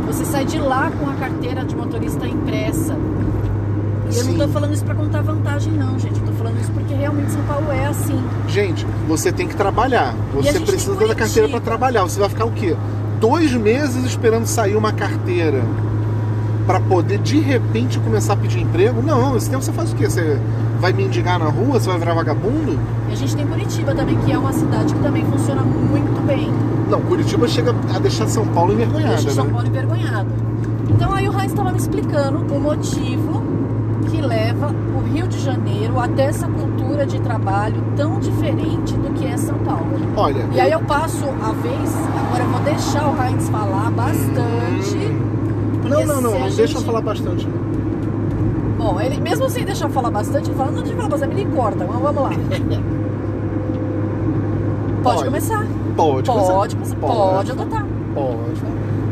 Você 0.07 0.25
sai 0.25 0.45
de 0.45 0.59
lá 0.59 0.91
com 0.99 1.11
a 1.11 1.15
carteira 1.15 1.65
de 1.65 1.75
motorista 1.77 2.27
impressa. 2.27 2.97
E 4.09 4.19
eu 4.19 4.25
não 4.25 4.33
Sim. 4.33 4.39
tô 4.39 4.49
falando 4.49 4.73
isso 4.73 4.85
para 4.85 4.95
contar 4.95 5.21
vantagem, 5.21 5.73
não, 5.73 5.99
gente. 5.99 6.21
Eu 6.21 6.27
tô 6.27 6.33
falando 6.33 6.61
isso 6.61 6.71
porque 6.71 6.95
realmente 6.95 7.33
São 7.33 7.43
Paulo 7.43 7.73
é 7.73 7.87
assim. 7.87 8.23
Gente, 8.47 8.87
você 9.09 9.33
tem 9.33 9.49
que 9.49 9.57
trabalhar. 9.57 10.15
Você 10.33 10.61
precisa 10.61 10.95
da 10.95 11.15
carteira 11.15 11.49
para 11.49 11.61
trabalhar. 11.61 12.03
Você 12.03 12.21
vai 12.21 12.29
ficar 12.29 12.45
o 12.45 12.53
quê? 12.53 12.77
Dois 13.21 13.53
meses 13.55 14.05
esperando 14.05 14.47
sair 14.47 14.77
uma 14.77 14.93
carteira 14.93 15.63
para 16.67 16.81
poder 16.81 17.19
de 17.19 17.39
repente 17.39 17.99
começar 18.01 18.35
a 18.35 18.37
pedir 18.37 18.61
emprego? 18.61 19.01
Não, 19.01 19.37
esse 19.37 19.49
tempo 19.49 19.63
você 19.63 19.73
faz 19.73 19.93
o 19.93 19.97
quê? 19.97 20.09
Você 20.09 20.39
vai 20.81 20.93
mendigar 20.93 21.39
na 21.39 21.47
rua? 21.47 21.79
Você 21.81 21.89
vai 21.89 21.99
virar 21.99 22.15
vagabundo? 22.15 22.79
E 23.09 23.13
a 23.13 23.17
gente 23.17 23.37
tem 23.37 23.47
Curitiba 23.47 23.95
também, 23.95 24.17
que 24.19 24.33
é 24.33 24.39
uma 24.39 24.53
cidade 24.53 24.93
que 24.93 25.01
também 25.01 25.25
funciona 25.25 25.63
muito 25.63 26.27
bem. 26.27 26.53
Não, 26.91 27.01
Curitiba 27.01 27.49
chega 27.49 27.75
a 27.95 27.99
deixar 27.99 28.27
São 28.29 28.47
Paulo 28.49 28.73
envergonhada, 28.73 29.15
Deixa 29.15 29.31
São 29.31 29.45
né? 29.45 29.53
Paulo 29.53 29.67
envergonhado. 29.67 30.29
Então 30.91 31.13
aí 31.13 31.29
o 31.29 31.33
Heinz 31.33 31.53
estava 31.53 31.71
me 31.73 31.79
explicando 31.79 32.55
o 32.55 32.61
motivo 32.61 33.43
que 34.11 34.21
leva 34.21 34.75
o 34.95 35.13
Rio 35.13 35.27
de 35.27 35.39
Janeiro 35.39 35.99
até 35.99 36.27
essa 36.27 36.47
cultura 36.47 36.76
de 37.07 37.21
trabalho 37.21 37.83
tão 37.97 38.19
diferente 38.21 38.95
do 38.95 39.13
que 39.15 39.27
é 39.27 39.37
São 39.37 39.57
Paulo. 39.59 39.87
Olha, 40.17 40.45
E 40.53 40.61
aí 40.61 40.71
eu 40.73 40.81
passo 40.81 41.25
a 41.43 41.53
vez, 41.53 41.95
agora 42.27 42.43
eu 42.45 42.49
vou 42.51 42.61
deixar 42.61 43.09
o 43.09 43.23
Heinz 43.23 43.49
falar 43.49 43.91
bastante. 43.91 45.13
porque 45.83 45.89
não, 45.89 46.07
não, 46.07 46.21
não, 46.21 46.31
não 46.33 46.41
deixa 46.49 46.63
eu 46.63 46.67
gente- 46.69 46.85
falar 46.85 47.01
bastante. 47.01 47.47
Bom, 48.79 49.01
ele 49.01 49.21
mesmo 49.21 49.49
sem 49.51 49.65
deixar 49.65 49.87
eu 49.87 49.91
falar 49.91 50.11
bastante, 50.11 50.49
ele 50.51 50.57
fala, 50.57 50.71
não 50.71 50.79
deixa 50.79 50.93
eu 50.93 50.97
falar 50.97 51.09
bastante, 51.09 51.33
ele 51.41 51.51
corta, 51.55 51.87
mas 51.87 52.01
vamos 52.01 52.23
lá. 52.23 52.31
Pode 55.03 55.19
Olha, 55.19 55.27
começar. 55.27 55.67
Pode, 55.97 56.27
Pode 56.31 56.75
começar. 56.77 56.97
Pode 56.97 57.51
adotar. 57.53 57.87
Pode. 58.15 58.61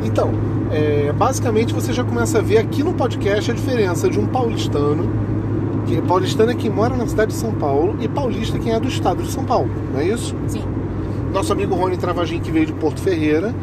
Então, 0.04 0.30
é, 0.72 1.12
basicamente 1.16 1.72
você 1.72 1.92
já 1.92 2.02
começa 2.04 2.38
a 2.38 2.42
ver 2.42 2.58
aqui 2.58 2.82
no 2.82 2.92
podcast 2.94 3.50
a 3.50 3.54
diferença 3.54 4.08
de 4.08 4.18
um 4.18 4.26
paulistano, 4.26 5.08
que 5.86 6.00
paulistano 6.02 6.50
é 6.50 6.54
quem 6.54 6.70
mora 6.70 6.96
na 6.96 7.06
cidade 7.06 7.32
de 7.32 7.38
São 7.38 7.52
Paulo, 7.52 7.96
e 8.00 8.08
paulista 8.08 8.56
é 8.56 8.60
quem 8.60 8.72
é 8.72 8.80
do 8.80 8.88
estado 8.88 9.22
de 9.22 9.30
São 9.30 9.44
Paulo, 9.44 9.70
não 9.92 10.00
é 10.00 10.08
isso? 10.08 10.34
Sim. 10.46 10.64
Nosso 11.32 11.52
amigo 11.52 11.74
Rony 11.74 11.96
Travagin, 11.96 12.40
que 12.40 12.50
veio 12.50 12.66
de 12.66 12.72
Porto 12.72 13.00
Ferreira, 13.00 13.54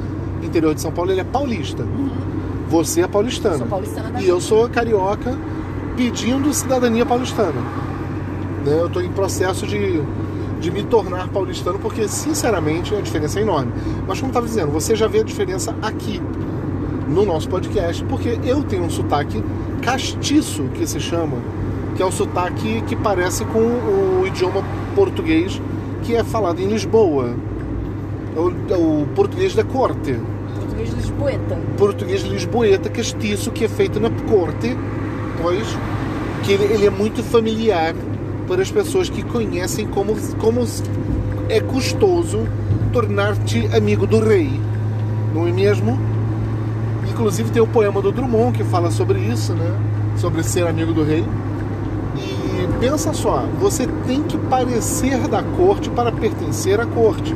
interior 0.44 0.76
de 0.76 0.82
São 0.82 0.92
Paulo, 0.92 1.12
ele 1.12 1.22
é 1.22 1.24
paulista. 1.24 1.86
Você 2.70 3.02
é 3.02 3.08
paulistano. 3.08 3.60
Sou 3.60 3.68
paulistana 3.68 4.22
E 4.22 4.28
eu 4.28 4.40
sou 4.40 4.68
carioca 4.70 5.38
pedindo 5.96 6.54
cidadania 6.54 7.06
paulistana. 7.06 7.60
Né? 8.66 8.78
Eu 8.80 8.88
estou 8.88 9.02
em 9.02 9.12
processo 9.12 9.66
de, 9.66 10.02
de 10.60 10.72
me 10.72 10.84
tornar 10.84 11.28
paulistano 11.30 11.80
porque, 11.80 12.08
sinceramente, 12.08 12.96
a 12.96 13.02
diferença 13.02 13.40
é 13.40 13.42
enorme. 13.42 13.72
Mas, 14.08 14.20
como 14.20 14.28
eu 14.28 14.32
estava 14.32 14.46
dizendo, 14.46 14.72
você 14.72 14.96
já 14.96 15.08
vê 15.08 15.20
a 15.20 15.24
diferença 15.24 15.76
aqui 15.82 16.22
no 17.08 17.26
nosso 17.26 17.50
podcast, 17.50 18.04
porque 18.06 18.40
eu 18.44 18.64
tenho 18.64 18.84
um 18.84 18.90
sotaque 18.90 19.44
castiço, 19.82 20.64
que 20.74 20.88
se 20.88 21.00
chama, 21.00 21.38
que 22.02 22.04
é 22.04 22.08
o 22.08 22.12
sotaque 22.12 22.82
que 22.88 22.96
parece 22.96 23.46
com 23.46 23.60
o 23.60 24.24
idioma 24.26 24.64
português 24.96 25.62
que 26.02 26.16
é 26.16 26.24
falado 26.24 26.60
em 26.60 26.66
Lisboa. 26.66 27.36
É 28.36 28.40
o, 28.40 28.54
é 28.72 28.76
o 28.76 29.06
português 29.14 29.54
da 29.54 29.64
corte 29.64 30.18
português 30.56 30.90
Lisboeta. 30.94 31.60
português 31.78 32.22
lisboeta 32.24 32.90
castiço 32.90 33.52
que 33.52 33.66
é 33.66 33.68
feito 33.68 34.00
na 34.00 34.10
corte, 34.28 34.76
pois 35.40 35.68
que 36.44 36.54
ele, 36.54 36.74
ele 36.74 36.88
é 36.88 36.90
muito 36.90 37.22
familiar 37.22 37.94
para 38.48 38.64
as 38.64 38.72
pessoas 38.72 39.08
que 39.08 39.22
conhecem 39.22 39.86
como, 39.86 40.18
como 40.40 40.66
é 41.50 41.60
custoso 41.60 42.48
tornar-te 42.92 43.68
amigo 43.76 44.08
do 44.08 44.20
rei, 44.20 44.50
não 45.36 45.46
é 45.46 45.52
mesmo? 45.52 46.00
Inclusive 47.12 47.52
tem 47.52 47.62
o 47.62 47.68
poema 47.68 48.02
do 48.02 48.12
Drummond 48.12 48.58
que 48.58 48.64
fala 48.64 48.90
sobre 48.90 49.20
isso, 49.20 49.54
né? 49.54 49.72
Sobre 50.18 50.42
ser 50.42 50.66
amigo 50.66 50.94
do 50.94 51.04
rei. 51.04 51.24
E 52.62 52.68
pensa 52.80 53.12
só, 53.12 53.44
você 53.60 53.88
tem 54.06 54.22
que 54.22 54.38
parecer 54.38 55.28
da 55.28 55.42
corte 55.42 55.90
para 55.90 56.12
pertencer 56.12 56.80
à 56.80 56.86
corte. 56.86 57.36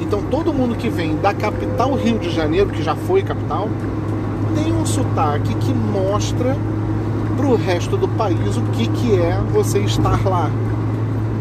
Então 0.00 0.22
todo 0.30 0.52
mundo 0.52 0.76
que 0.76 0.88
vem 0.88 1.16
da 1.16 1.34
capital 1.34 1.94
Rio 1.94 2.18
de 2.18 2.30
Janeiro, 2.30 2.70
que 2.70 2.82
já 2.82 2.94
foi 2.94 3.22
capital, 3.22 3.68
tem 4.54 4.72
um 4.72 4.86
sotaque 4.86 5.54
que 5.56 5.74
mostra 5.74 6.56
para 7.36 7.46
o 7.46 7.54
resto 7.54 7.98
do 7.98 8.08
país 8.08 8.56
o 8.56 8.62
que, 8.72 8.88
que 8.88 9.14
é 9.14 9.38
você 9.52 9.80
estar 9.80 10.24
lá. 10.26 10.48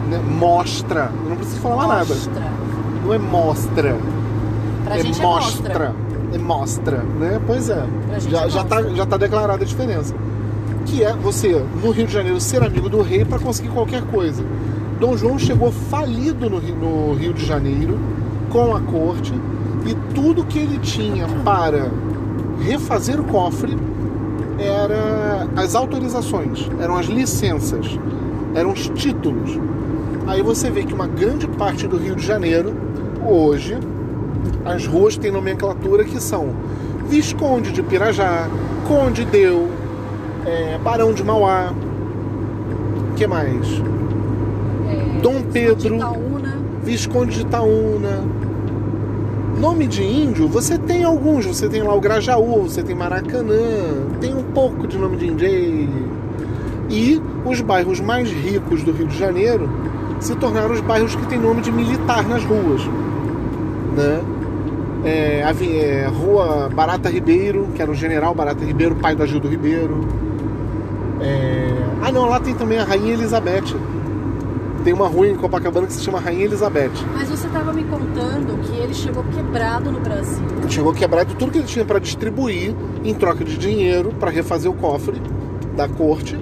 Né? 0.10 0.20
Mostra. 0.38 1.10
Eu 1.24 1.30
não 1.30 1.38
preciso 1.38 1.62
falar 1.62 1.88
mais 1.88 1.90
nada. 1.90 2.14
Mostra. 2.14 2.52
Não 3.06 3.14
é 3.14 3.18
mostra. 3.18 3.98
Pra 4.84 4.98
é 4.98 5.00
gente 5.00 5.22
mostra. 5.22 5.74
é 5.74 5.78
mostra. 5.78 5.96
É 6.34 6.38
mostra, 6.38 6.98
né? 7.20 7.42
Pois 7.48 7.70
é. 7.70 7.86
Já, 8.30 8.46
é 8.46 8.50
já, 8.50 8.64
tá, 8.66 8.76
mostra. 8.76 8.96
já 8.96 9.06
tá 9.06 9.18
declarada 9.18 9.64
a 9.64 9.66
diferença. 9.66 10.14
Que 10.86 11.04
é 11.04 11.14
você, 11.14 11.64
no 11.84 11.92
Rio 11.92 12.08
de 12.08 12.14
Janeiro, 12.14 12.40
ser 12.40 12.64
amigo 12.64 12.90
do 12.90 13.02
rei 13.02 13.26
para 13.26 13.40
conseguir 13.40 13.70
qualquer 13.70 14.04
coisa. 14.04 14.44
Dom 15.00 15.18
João 15.18 15.38
chegou 15.38 15.72
falido 15.72 16.50
no 16.50 16.60
Rio, 16.60 16.76
no 16.76 17.14
Rio 17.14 17.34
de 17.34 17.46
Janeiro 17.46 18.00
com 18.50 18.74
a 18.76 18.80
corte 18.80 19.34
e 19.86 20.14
tudo 20.14 20.46
que 20.46 20.58
ele 20.58 20.80
tinha 20.80 21.28
para 21.44 21.92
refazer 22.62 23.20
o 23.20 23.24
cofre 23.26 23.78
era 24.58 25.48
as 25.56 25.76
autorizações, 25.76 26.70
eram 26.80 26.96
as 26.96 27.08
licenças, 27.08 28.00
eram 28.54 28.72
os 28.72 28.88
títulos. 28.90 29.60
Aí 30.28 30.42
você 30.42 30.70
vê 30.70 30.84
que 30.84 30.94
uma 30.94 31.08
grande 31.08 31.48
parte 31.48 31.88
do 31.88 31.98
Rio 31.98 32.16
de 32.16 32.26
Janeiro, 32.26 32.74
hoje, 33.28 33.78
as 34.64 34.88
ruas 34.88 35.18
têm 35.18 35.32
nomenclatura 35.32 36.04
que 36.04 36.20
são 36.22 36.56
Visconde 37.08 37.72
de 37.72 37.84
Pirajá, 37.84 38.48
Conde 38.88 39.26
Deu, 39.26 39.70
é, 40.46 40.78
Barão 40.84 41.14
de 41.14 41.24
Mauá, 41.24 41.74
que 43.16 43.26
mais? 43.28 43.82
É, 44.90 45.22
Dom 45.22 45.42
Pedro. 45.52 45.96
Visconde 46.84 47.36
de 47.36 47.42
Itaúna. 47.42 48.24
Nome 49.60 49.88
de 49.88 50.04
índio, 50.04 50.48
você 50.48 50.78
tem 50.78 51.04
alguns. 51.04 51.46
Você 51.46 51.68
tem 51.70 51.82
lá 51.82 51.94
o 51.96 52.00
Grajaú, 52.02 52.64
você 52.64 52.84
tem 52.84 52.94
Maracanã, 52.96 53.56
tem 54.20 54.34
um 54.36 54.44
pouco 54.44 54.86
de 54.86 54.98
nome 54.98 55.16
de 55.18 55.28
índio. 55.28 55.48
E 56.90 57.22
os 57.46 57.62
bairros 57.62 58.00
mais 58.00 58.30
ricos 58.30 58.84
do 58.84 58.92
Rio 58.92 59.08
de 59.08 59.18
Janeiro 59.18 59.68
se 60.20 60.36
tornaram 60.36 60.74
os 60.74 60.82
bairros 60.82 61.16
que 61.16 61.26
têm 61.28 61.40
nome 61.40 61.62
de 61.62 61.72
militar 61.72 62.28
nas 62.28 62.44
ruas. 62.44 62.82
Né? 63.96 64.22
É, 65.06 65.44
avi- 65.44 65.78
é, 65.80 66.08
Rua 66.08 66.70
Barata 66.74 67.10
Ribeiro, 67.10 67.68
que 67.74 67.82
era 67.82 67.90
o 67.90 67.96
general 67.96 68.36
Barata 68.36 68.64
Ribeiro, 68.64 68.96
pai 68.96 69.16
do 69.16 69.24
Agildo 69.24 69.48
Ribeiro. 69.48 70.06
É, 71.22 71.68
Ah 72.02 72.12
não, 72.12 72.26
lá 72.26 72.40
tem 72.40 72.54
também 72.54 72.78
a 72.78 72.84
Rainha 72.84 73.14
Elizabeth. 73.14 73.76
Tem 74.84 74.94
uma 74.94 75.08
rua 75.08 75.28
em 75.28 75.36
Copacabana 75.36 75.88
que 75.88 75.94
se 75.94 76.04
chama 76.04 76.20
Rainha 76.20 76.46
Elizabeth. 76.46 76.92
Mas 77.14 77.30
você 77.30 77.48
estava 77.48 77.74
me 77.74 77.84
contando 77.86 78.62
que 78.62 78.78
ele 78.78 78.94
chegou 78.94 79.24
quebrado 79.24 79.92
no 79.92 80.00
Brasil. 80.00 80.46
Chegou 80.70 80.94
quebrado 80.94 81.34
tudo 81.36 81.52
que 81.52 81.58
ele 81.58 81.68
tinha 81.68 81.84
para 81.84 81.98
distribuir 81.98 82.76
em 83.04 83.14
troca 83.14 83.44
de 83.44 83.58
dinheiro 83.58 84.14
para 84.20 84.30
refazer 84.30 84.70
o 84.70 84.76
cofre 84.76 85.20
da 85.76 85.88
corte 85.88 86.38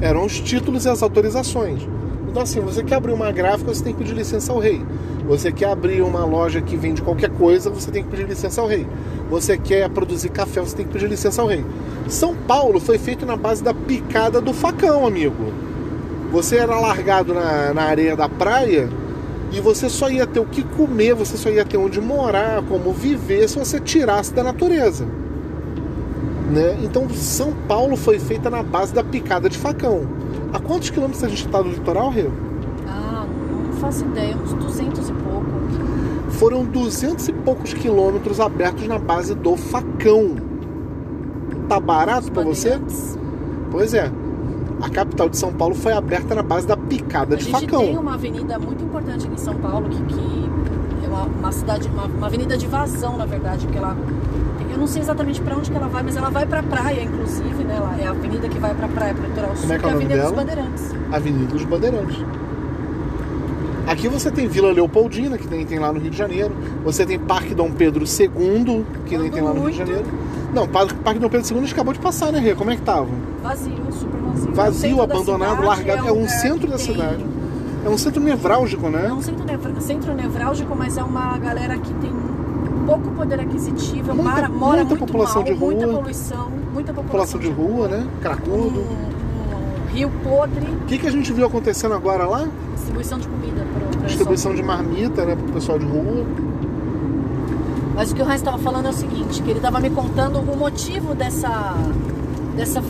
eram 0.00 0.24
os 0.24 0.40
títulos 0.40 0.84
e 0.84 0.88
as 0.88 1.02
autorizações. 1.02 1.86
Então 2.34 2.42
assim, 2.42 2.58
você 2.58 2.82
quer 2.82 2.96
abrir 2.96 3.12
uma 3.12 3.30
gráfica, 3.30 3.72
você 3.72 3.84
tem 3.84 3.92
que 3.92 4.00
pedir 4.00 4.12
licença 4.12 4.52
ao 4.52 4.58
rei. 4.58 4.84
Você 5.24 5.52
quer 5.52 5.70
abrir 5.70 6.02
uma 6.02 6.24
loja 6.24 6.60
que 6.60 6.76
vende 6.76 7.00
qualquer 7.00 7.30
coisa, 7.30 7.70
você 7.70 7.92
tem 7.92 8.02
que 8.02 8.10
pedir 8.10 8.26
licença 8.26 8.60
ao 8.60 8.66
rei. 8.66 8.84
Você 9.30 9.56
quer 9.56 9.88
produzir 9.88 10.30
café, 10.30 10.60
você 10.60 10.74
tem 10.74 10.84
que 10.84 10.92
pedir 10.92 11.08
licença 11.08 11.40
ao 11.40 11.46
rei. 11.46 11.64
São 12.08 12.34
Paulo 12.34 12.80
foi 12.80 12.98
feito 12.98 13.24
na 13.24 13.36
base 13.36 13.62
da 13.62 13.72
picada 13.72 14.40
do 14.40 14.52
facão, 14.52 15.06
amigo. 15.06 15.52
Você 16.32 16.56
era 16.56 16.76
largado 16.80 17.32
na, 17.32 17.72
na 17.72 17.82
areia 17.84 18.16
da 18.16 18.28
praia 18.28 18.88
e 19.52 19.60
você 19.60 19.88
só 19.88 20.10
ia 20.10 20.26
ter 20.26 20.40
o 20.40 20.44
que 20.44 20.64
comer, 20.64 21.14
você 21.14 21.36
só 21.36 21.48
ia 21.48 21.64
ter 21.64 21.76
onde 21.76 22.00
morar, 22.00 22.64
como 22.64 22.92
viver, 22.92 23.48
se 23.48 23.56
você 23.56 23.78
tirasse 23.78 24.34
da 24.34 24.42
natureza. 24.42 25.06
Né? 26.50 26.80
Então 26.82 27.08
São 27.10 27.52
Paulo 27.68 27.96
foi 27.96 28.18
feita 28.18 28.50
na 28.50 28.64
base 28.64 28.92
da 28.92 29.04
picada 29.04 29.48
de 29.48 29.56
facão. 29.56 30.23
A 30.54 30.60
quantos 30.60 30.88
quilômetros 30.88 31.24
a 31.24 31.28
gente 31.28 31.44
está 31.44 31.60
do 31.60 31.68
litoral, 31.68 32.10
Rio? 32.10 32.32
Ah, 32.88 33.26
não 33.66 33.72
faço 33.72 34.04
ideia, 34.04 34.36
uns 34.36 34.52
200 34.52 35.08
e 35.08 35.12
pouco. 35.12 35.46
Foram 36.30 36.64
200 36.64 37.26
e 37.26 37.32
poucos 37.32 37.74
quilômetros 37.74 38.38
abertos 38.38 38.86
na 38.86 38.96
base 38.96 39.34
do 39.34 39.56
facão. 39.56 40.36
Tá 41.68 41.80
barato 41.80 42.30
pra 42.30 42.44
você? 42.44 42.80
Pois 43.72 43.94
é. 43.94 44.12
A 44.80 44.88
capital 44.88 45.28
de 45.28 45.36
São 45.36 45.52
Paulo 45.52 45.74
foi 45.74 45.92
aberta 45.92 46.36
na 46.36 46.42
base 46.42 46.68
da 46.68 46.76
picada 46.76 47.34
A 47.34 47.38
de 47.38 47.44
gente 47.46 47.60
facão. 47.60 47.80
tem 47.80 47.98
uma 47.98 48.14
avenida 48.14 48.56
muito 48.56 48.84
importante 48.84 49.26
aqui 49.26 49.34
em 49.34 49.38
São 49.38 49.56
Paulo, 49.56 49.88
que, 49.88 50.02
que 50.04 51.04
é 51.04 51.08
uma, 51.08 51.24
uma 51.24 51.50
cidade, 51.52 51.88
uma, 51.88 52.04
uma 52.04 52.26
avenida 52.28 52.56
de 52.56 52.66
vazão, 52.68 53.16
na 53.16 53.26
verdade, 53.26 53.66
porque 53.66 53.78
ela. 53.78 53.96
Eu 54.74 54.78
não 54.80 54.86
sei 54.86 55.00
exatamente 55.02 55.40
pra 55.40 55.56
onde 55.56 55.70
que 55.70 55.76
ela 55.76 55.88
vai, 55.88 56.02
mas 56.02 56.16
ela 56.16 56.30
vai 56.30 56.44
pra 56.46 56.62
praia, 56.62 57.02
inclusive, 57.02 57.64
né? 57.64 57.76
Ela 57.76 57.96
é 58.00 58.06
a 58.06 58.10
avenida 58.10 58.48
que 58.48 58.58
vai 58.58 58.74
pra 58.74 58.88
praia, 58.88 59.14
pro 59.14 59.24
litoral 59.24 59.56
sul, 59.56 59.72
é 59.72 59.78
que 59.78 59.84
é 59.86 59.88
é 59.88 59.90
o 59.90 59.92
a 59.92 59.94
Avenida 59.94 60.14
dos 60.16 60.24
dela? 60.30 60.36
Bandeirantes. 60.36 60.94
Avenida 61.12 61.44
dos 61.52 61.64
Bandeirantes. 61.64 62.16
Aqui 63.86 64.08
você 64.08 64.30
tem 64.30 64.48
Vila 64.48 64.72
Leopoldina, 64.72 65.36
que 65.36 65.46
nem 65.46 65.64
tem 65.66 65.78
lá 65.78 65.92
no 65.92 66.00
Rio 66.00 66.10
de 66.10 66.16
Janeiro. 66.16 66.52
Você 66.84 67.04
tem 67.04 67.18
Parque 67.18 67.54
Dom 67.54 67.70
Pedro 67.70 68.04
II, 68.04 68.84
que 69.06 69.16
nem 69.18 69.30
tem 69.30 69.42
lá 69.42 69.52
no 69.52 69.60
Rio 69.62 69.70
de. 69.72 69.76
Janeiro. 69.78 70.04
Não, 70.54 70.66
Parque 70.66 70.94
Parque 70.94 71.20
Dom 71.20 71.28
Pedro 71.28 71.54
II 71.56 71.70
acabou 71.70 71.92
de 71.92 72.00
passar, 72.00 72.32
né, 72.32 72.38
Rê? 72.38 72.54
Como 72.54 72.70
é 72.70 72.76
que 72.76 72.82
tava? 72.82 73.08
Vazio, 73.42 73.72
super 73.92 74.18
vazio. 74.20 74.52
Vazio, 74.54 74.64
É 74.64 74.70
o 74.70 74.72
centro 74.98 75.02
abandonado, 75.02 75.50
cidade, 75.60 75.66
largado. 75.66 76.08
É 76.08 76.12
um 76.12 76.14
lugar 76.14 76.28
centro 76.30 76.60
que 76.60 76.66
da 76.68 76.76
tem- 76.76 76.86
cidade. 76.86 77.26
É 77.84 77.88
um 77.90 77.98
centro 77.98 78.22
nevrálgico, 78.22 78.88
né? 78.88 79.06
É 79.08 79.12
um 79.12 79.20
centro, 79.20 79.44
nevra- 79.44 79.80
centro 79.80 80.14
nevrálgico, 80.14 80.74
mas 80.74 80.96
é 80.96 81.02
uma 81.02 81.36
galera 81.36 81.76
que 81.76 81.92
tem 81.94 82.10
pouco 82.86 83.10
poder 83.10 83.40
aquisitivo, 83.40 84.14
Muita- 84.14 84.22
mora, 84.30 84.48
mora 84.48 84.76
muita 84.76 84.84
muito 84.90 85.00
população 85.06 85.42
mal, 85.42 85.44
de 85.44 85.58
rua. 85.58 85.70
muita 85.70 85.86
poluição, 85.88 86.48
muita 86.72 86.92
População 86.94 87.38
população, 87.38 87.40
de 87.40 87.48
rua, 87.50 87.88
né? 87.88 88.06
Um, 88.16 88.20
Cracudo. 88.20 88.80
um 88.80 89.86
rio 89.92 90.10
podre, 90.22 90.66
O 90.66 90.86
que, 90.86 90.98
que 90.98 91.06
a 91.06 91.10
gente 91.10 91.32
viu 91.32 91.46
acontecendo 91.46 91.94
agora 91.94 92.26
lá? 92.26 92.46
distribuição 92.74 93.18
de 93.18 93.28
comida 93.28 93.62
para 93.72 94.00
o 94.00 94.06
Distribuição 94.06 94.54
de 94.54 94.62
marmita, 94.62 95.24
né, 95.24 95.34
pro 95.36 95.52
pessoal 95.52 95.78
de 95.78 95.86
rua. 95.86 96.24
Mas 97.94 98.10
o 98.10 98.14
que 98.14 98.20
o 98.22 98.24
Heinz 98.24 98.36
estava 98.40 98.58
falando 98.58 98.86
é 98.86 98.90
o 98.90 98.92
seguinte, 98.92 99.40
que 99.42 99.50
ele 99.50 99.58
estava 99.60 99.78
me 99.80 99.88
contando 99.88 100.38
o 100.40 100.56
motivo 100.56 101.14
dessa, 101.14 101.74
dessa 102.56 102.82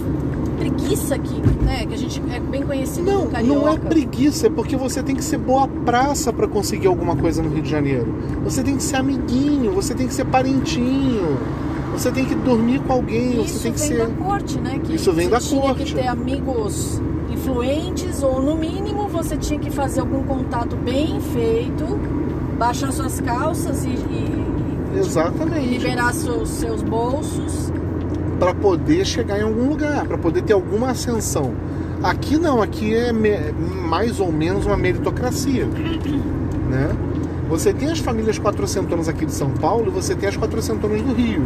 preguiça 0.54 1.14
aqui, 1.14 1.40
né? 1.64 1.84
Que 1.86 1.94
a 1.94 1.98
gente 1.98 2.22
é 2.32 2.40
bem 2.40 2.62
conhecido 2.62 3.10
Não, 3.10 3.26
não 3.44 3.68
é 3.68 3.76
preguiça, 3.78 4.46
é 4.46 4.50
porque 4.50 4.76
você 4.76 5.02
tem 5.02 5.14
que 5.14 5.24
ser 5.24 5.38
boa 5.38 5.66
praça 5.68 6.32
pra 6.32 6.46
conseguir 6.48 6.86
alguma 6.86 7.16
coisa 7.16 7.42
no 7.42 7.50
Rio 7.50 7.62
de 7.62 7.70
Janeiro. 7.70 8.14
Você 8.44 8.62
tem 8.62 8.76
que 8.76 8.82
ser 8.82 8.96
amiguinho, 8.96 9.72
você 9.72 9.94
tem 9.94 10.06
que 10.06 10.14
ser 10.14 10.24
parentinho, 10.26 11.36
você 11.92 12.10
tem 12.10 12.24
que 12.24 12.34
dormir 12.34 12.80
com 12.80 12.92
alguém, 12.92 13.42
Isso 13.42 13.58
você 13.58 13.62
tem 13.64 13.72
que 13.72 13.78
vem 13.80 13.88
ser. 13.88 13.98
da 13.98 14.24
corte, 14.24 14.58
né? 14.60 14.80
Que 14.82 14.94
Isso 14.94 15.12
vem 15.12 15.28
da 15.28 15.38
tinha 15.40 15.60
corte. 15.60 15.84
que 15.84 15.94
ter 15.94 16.06
amigos 16.08 17.00
influentes 17.32 18.22
ou 18.22 18.40
no 18.40 18.56
mínimo 18.56 19.08
você 19.08 19.36
tinha 19.36 19.58
que 19.58 19.70
fazer 19.70 20.00
algum 20.00 20.22
contato 20.22 20.76
bem 20.76 21.20
feito, 21.20 21.84
baixar 22.58 22.92
suas 22.92 23.20
calças 23.20 23.84
e, 23.84 23.88
e- 23.88 24.44
e 24.94 24.98
Exatamente. 24.98 25.66
liberar 25.78 26.14
seus, 26.14 26.48
seus 26.50 26.82
bolsos. 26.82 27.72
Pra 28.44 28.54
poder 28.54 29.04
chegar 29.06 29.38
em 29.38 29.42
algum 29.42 29.68
lugar, 29.68 30.06
pra 30.06 30.18
poder 30.18 30.42
ter 30.42 30.52
alguma 30.52 30.90
ascensão. 30.90 31.52
Aqui 32.02 32.36
não, 32.36 32.60
aqui 32.60 32.94
é 32.94 33.12
mais 33.12 34.20
ou 34.20 34.30
menos 34.30 34.66
uma 34.66 34.76
meritocracia, 34.76 35.66
né? 36.68 36.94
Você 37.48 37.72
tem 37.72 37.90
as 37.90 37.98
famílias 37.98 38.38
quatrocentonas 38.38 39.08
aqui 39.08 39.24
de 39.24 39.32
São 39.32 39.50
Paulo 39.50 39.86
e 39.88 39.90
você 39.90 40.14
tem 40.14 40.28
as 40.28 40.36
quatrocentonas 40.36 41.00
do 41.02 41.14
Rio. 41.14 41.42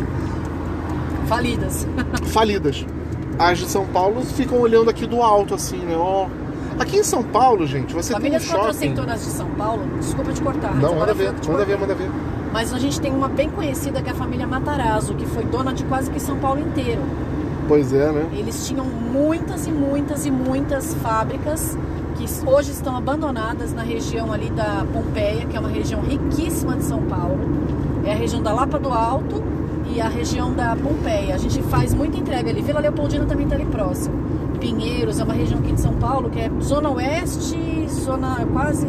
Falidas. 1.27 1.87
falidas. 2.27 2.87
As 3.39 3.59
de 3.59 3.67
São 3.67 3.87
Paulo 3.87 4.23
ficam 4.25 4.59
olhando 4.59 4.91
aqui 4.91 5.07
do 5.07 5.23
alto, 5.23 5.55
assim, 5.55 5.79
né? 5.79 5.97
Ó. 5.97 6.27
Aqui 6.79 6.99
em 6.99 7.05
São 7.05 7.23
Paulo, 7.23 7.67
gente, 7.67 7.93
você 7.95 8.13
Famílias 8.13 8.43
tem 8.43 8.51
um 8.51 8.55
shopping. 8.55 8.67
quatrocentonas 8.69 9.25
de 9.25 9.31
São 9.31 9.49
Paulo, 9.51 9.83
desculpa 9.99 10.33
te 10.33 10.41
cortar. 10.41 10.75
Não, 10.77 10.97
manda 10.97 11.13
ver, 11.15 11.33
que 11.35 11.41
te 11.41 11.51
manda 11.51 11.65
ver, 11.65 11.79
manda 11.79 11.95
ver. 11.95 12.09
Mas 12.53 12.73
a 12.73 12.79
gente 12.79 13.01
tem 13.01 13.13
uma 13.13 13.29
bem 13.29 13.51
conhecida 13.51 14.01
que 14.03 14.09
é 14.09 14.13
a 14.13 14.15
família 14.15 14.47
Matarazzo, 14.47 15.15
que 15.15 15.27
foi 15.27 15.45
dona 15.45 15.73
de 15.73 15.85
quase 15.85 16.11
que 16.11 16.21
São 16.21 16.39
Paulo 16.39 16.61
inteiro. 16.61 17.03
Pois 17.67 17.93
é, 17.93 18.11
né? 18.11 18.27
Eles 18.33 18.67
tinham 18.67 18.85
muitas 18.85 19.67
e 19.67 19.71
muitas 19.71 20.25
e 20.25 20.31
muitas 20.31 20.95
fábricas 20.95 21.77
que 22.17 22.27
hoje 22.49 22.73
estão 22.73 22.97
abandonadas 22.97 23.73
na 23.73 23.83
região 23.83 24.33
ali 24.33 24.51
da 24.51 24.85
Pompeia, 24.93 25.45
que 25.47 25.57
é 25.57 25.61
uma 25.61 25.69
região 25.69 26.01
riquíssima 26.01 26.77
de 26.77 26.85
São 26.85 27.03
Paulo. 27.03 27.39
É 28.05 28.13
a 28.13 28.17
região 28.17 28.43
da 28.43 28.53
Lapa 28.53 28.79
do 28.79 28.91
Alto 28.91 29.43
e 29.95 30.01
a 30.01 30.09
região 30.09 30.53
da 30.53 30.75
Pompeia. 30.75 31.35
A 31.35 31.39
gente 31.39 31.63
faz 31.65 31.95
muita 31.95 32.17
entrega 32.17 32.51
ali. 32.51 32.63
Vila 32.63 32.81
Leopoldina 32.81 33.25
também 33.27 33.45
está 33.45 33.55
ali 33.55 33.67
próximo. 33.67 34.15
Pinheiros 34.59 35.21
é 35.21 35.25
uma 35.25 35.35
região 35.35 35.61
aqui 35.61 35.73
de 35.73 35.81
São 35.81 35.95
Paulo 35.95 36.31
que 36.31 36.41
é 36.41 36.51
zona 36.61 36.91
oeste, 36.91 37.87
zona 37.89 38.47
quase. 38.53 38.87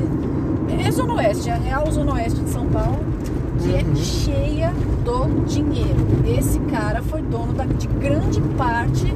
É 0.84 0.92
zona 0.92 1.14
oeste, 1.16 1.50
é 1.50 1.54
a 1.54 1.58
real 1.58 1.92
zona 1.92 2.14
oeste 2.14 2.40
de 2.42 2.50
São 2.50 2.68
Paulo, 2.68 3.00
que 3.62 3.76
é 3.76 3.96
cheia 3.96 4.72
do 5.04 5.44
dinheiro. 5.46 6.06
Esse 6.38 6.60
cara 6.60 7.02
foi 7.02 7.22
dono 7.22 7.54
da- 7.54 7.66
de 7.66 7.88
grande 7.88 8.42
parte 8.58 9.14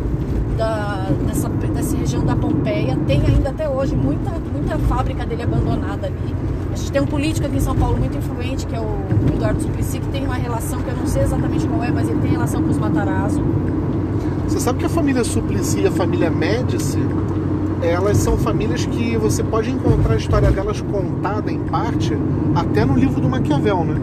da, 0.58 1.10
dessa, 1.28 1.50
dessa 1.50 1.96
região 1.98 2.24
da 2.26 2.36
Pompeia. 2.36 2.98
Tem 3.08 3.22
ainda 3.26 3.50
até 3.50 3.68
hoje 3.70 3.96
muita, 3.96 4.32
muita 4.32 4.78
fábrica 4.80 5.26
dele 5.26 5.44
abandonada 5.44 6.08
ali. 6.08 6.36
A 6.72 6.76
gente 6.76 6.92
tem 6.92 7.02
um 7.02 7.06
político 7.08 7.46
aqui 7.48 7.58
em 7.58 7.62
São 7.62 7.76
Paulo 7.76 7.98
muito 7.98 8.18
influente, 8.18 8.66
que 8.66 8.76
é 8.76 8.80
o 8.80 8.88
Eduardo 9.34 9.62
Suplicy, 9.62 10.00
que 10.00 10.08
tem 10.08 10.26
uma 10.26 10.36
relação 10.36 10.80
que 10.82 10.90
eu 10.90 10.96
não 10.96 11.06
sei 11.08 11.22
exatamente 11.24 11.68
qual 11.68 11.84
é, 11.84 11.92
mas 11.92 12.10
ele 12.10 12.20
tem 12.20 12.32
relação 12.32 12.62
com 12.64 12.70
os 12.70 12.78
Matarazzo. 12.78 13.42
Você 14.48 14.60
sabe 14.60 14.80
que 14.80 14.86
a 14.86 14.90
família 14.90 15.24
Suplicy 15.24 15.82
e 15.82 15.88
a 15.88 15.92
família 15.92 16.30
Médici, 16.30 16.98
elas 17.82 18.18
são 18.18 18.38
famílias 18.38 18.86
que 18.86 19.16
você 19.18 19.44
pode 19.44 19.70
encontrar 19.70 20.14
a 20.14 20.18
história 20.18 20.52
delas 20.52 20.82
contada 20.82 21.52
em 21.52 21.60
parte 21.60 22.18
até 22.56 22.86
no 22.86 22.96
livro 22.96 23.20
do 23.22 23.30
Maquiavel, 23.30 23.84
né? 23.84 23.96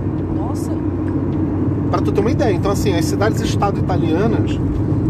Nossa, 0.50 0.72
Pra 1.92 2.00
tu 2.00 2.10
ter 2.10 2.20
uma 2.20 2.30
ideia. 2.30 2.52
Então, 2.52 2.72
assim, 2.72 2.92
as 2.94 3.04
cidades-estado 3.04 3.78
italianas, 3.78 4.58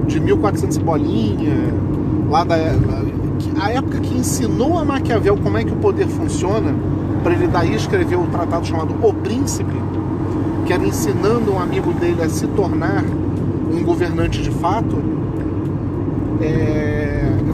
de 0.06 0.20
1400 0.20 0.76
e 0.76 0.80
bolinha, 0.80 1.56
lá 2.28 2.44
da. 2.44 2.56
a 3.58 3.70
época 3.70 4.00
que 4.00 4.18
ensinou 4.18 4.78
a 4.78 4.84
Maquiavel 4.84 5.36
como 5.38 5.56
é 5.56 5.64
que 5.64 5.72
o 5.72 5.76
poder 5.76 6.06
funciona, 6.08 6.74
para 7.22 7.32
ele 7.32 7.46
daí 7.46 7.74
escrever 7.74 8.16
o 8.16 8.26
tratado 8.26 8.66
chamado 8.66 8.94
O 9.02 9.14
Príncipe, 9.14 9.74
que 10.66 10.72
era 10.72 10.84
ensinando 10.84 11.52
um 11.52 11.58
amigo 11.58 11.92
dele 11.94 12.22
a 12.22 12.28
se 12.28 12.46
tornar 12.48 13.02
um 13.72 13.82
governante 13.82 14.42
de 14.42 14.50
fato, 14.50 14.96
é, 16.40 16.89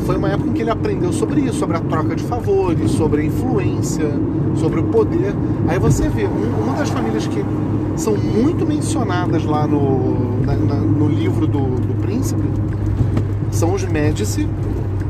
foi 0.07 0.17
uma 0.17 0.29
época 0.29 0.49
em 0.51 0.53
que 0.53 0.63
ele 0.63 0.71
aprendeu 0.71 1.13
sobre 1.13 1.41
isso, 1.41 1.59
sobre 1.59 1.77
a 1.77 1.81
troca 1.81 2.15
de 2.15 2.23
favores, 2.25 2.91
sobre 2.93 3.23
a 3.23 3.25
influência, 3.25 4.09
sobre 4.55 4.81
o 4.81 4.85
poder. 4.85 5.35
Aí 5.69 5.79
você 5.79 6.09
vê, 6.09 6.27
um- 6.27 6.63
uma 6.65 6.75
das 6.75 6.89
famílias 6.89 7.27
que 7.27 7.45
são 7.97 8.17
muito 8.17 8.65
mencionadas 8.65 9.45
lá 9.45 9.67
no, 9.67 10.41
na- 10.47 10.55
na- 10.55 10.75
no 10.81 11.09
livro 11.09 11.47
do, 11.47 11.59
do 11.59 11.95
príncipe 12.01 12.43
são 13.51 13.75
os 13.75 13.85
Médici, 13.85 14.47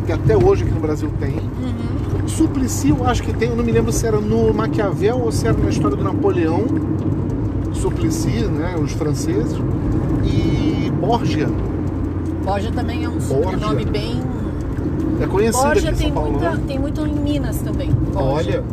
que 0.07 0.13
até 0.13 0.37
hoje 0.37 0.63
aqui 0.65 0.73
no 0.73 0.81
Brasil 0.81 1.11
tem. 1.21 1.33
Uhum. 1.35 2.29
Suplicy, 2.29 2.91
eu 2.91 3.05
acho 3.07 3.23
que 3.23 3.33
tem, 3.33 3.51
eu 3.51 3.57
não 3.57 3.65
me 3.65 3.73
lembro 3.73 3.93
se 3.93 4.07
era 4.07 4.21
no 4.21 4.53
Maquiavel 4.55 5.19
ou 5.25 5.31
se 5.33 5.47
era 5.47 5.57
na 5.59 5.69
história 5.69 5.97
do 5.97 6.03
Napoleão. 6.05 6.63
Suplicy, 7.73 8.47
né, 8.47 8.77
os 8.83 8.93
franceses. 8.93 9.57
E 10.25 10.91
Borgia, 11.01 11.49
Borja 12.45 12.71
também 12.73 13.05
é 13.05 13.09
um 13.09 13.21
sobrenome 13.21 13.85
bem. 13.85 14.21
É 15.21 15.27
conhecido 15.27 15.65
Borja 15.65 15.89
aqui 15.89 15.97
em 15.97 15.99
tem, 15.99 16.07
São 16.07 16.15
Paulo. 16.15 16.31
muita, 16.33 16.51
né? 16.51 16.63
tem 16.67 16.79
muito 16.79 17.07
em 17.07 17.15
Minas 17.15 17.59
também. 17.59 17.91
Borja. 17.91 18.21
Olha, 18.23 18.65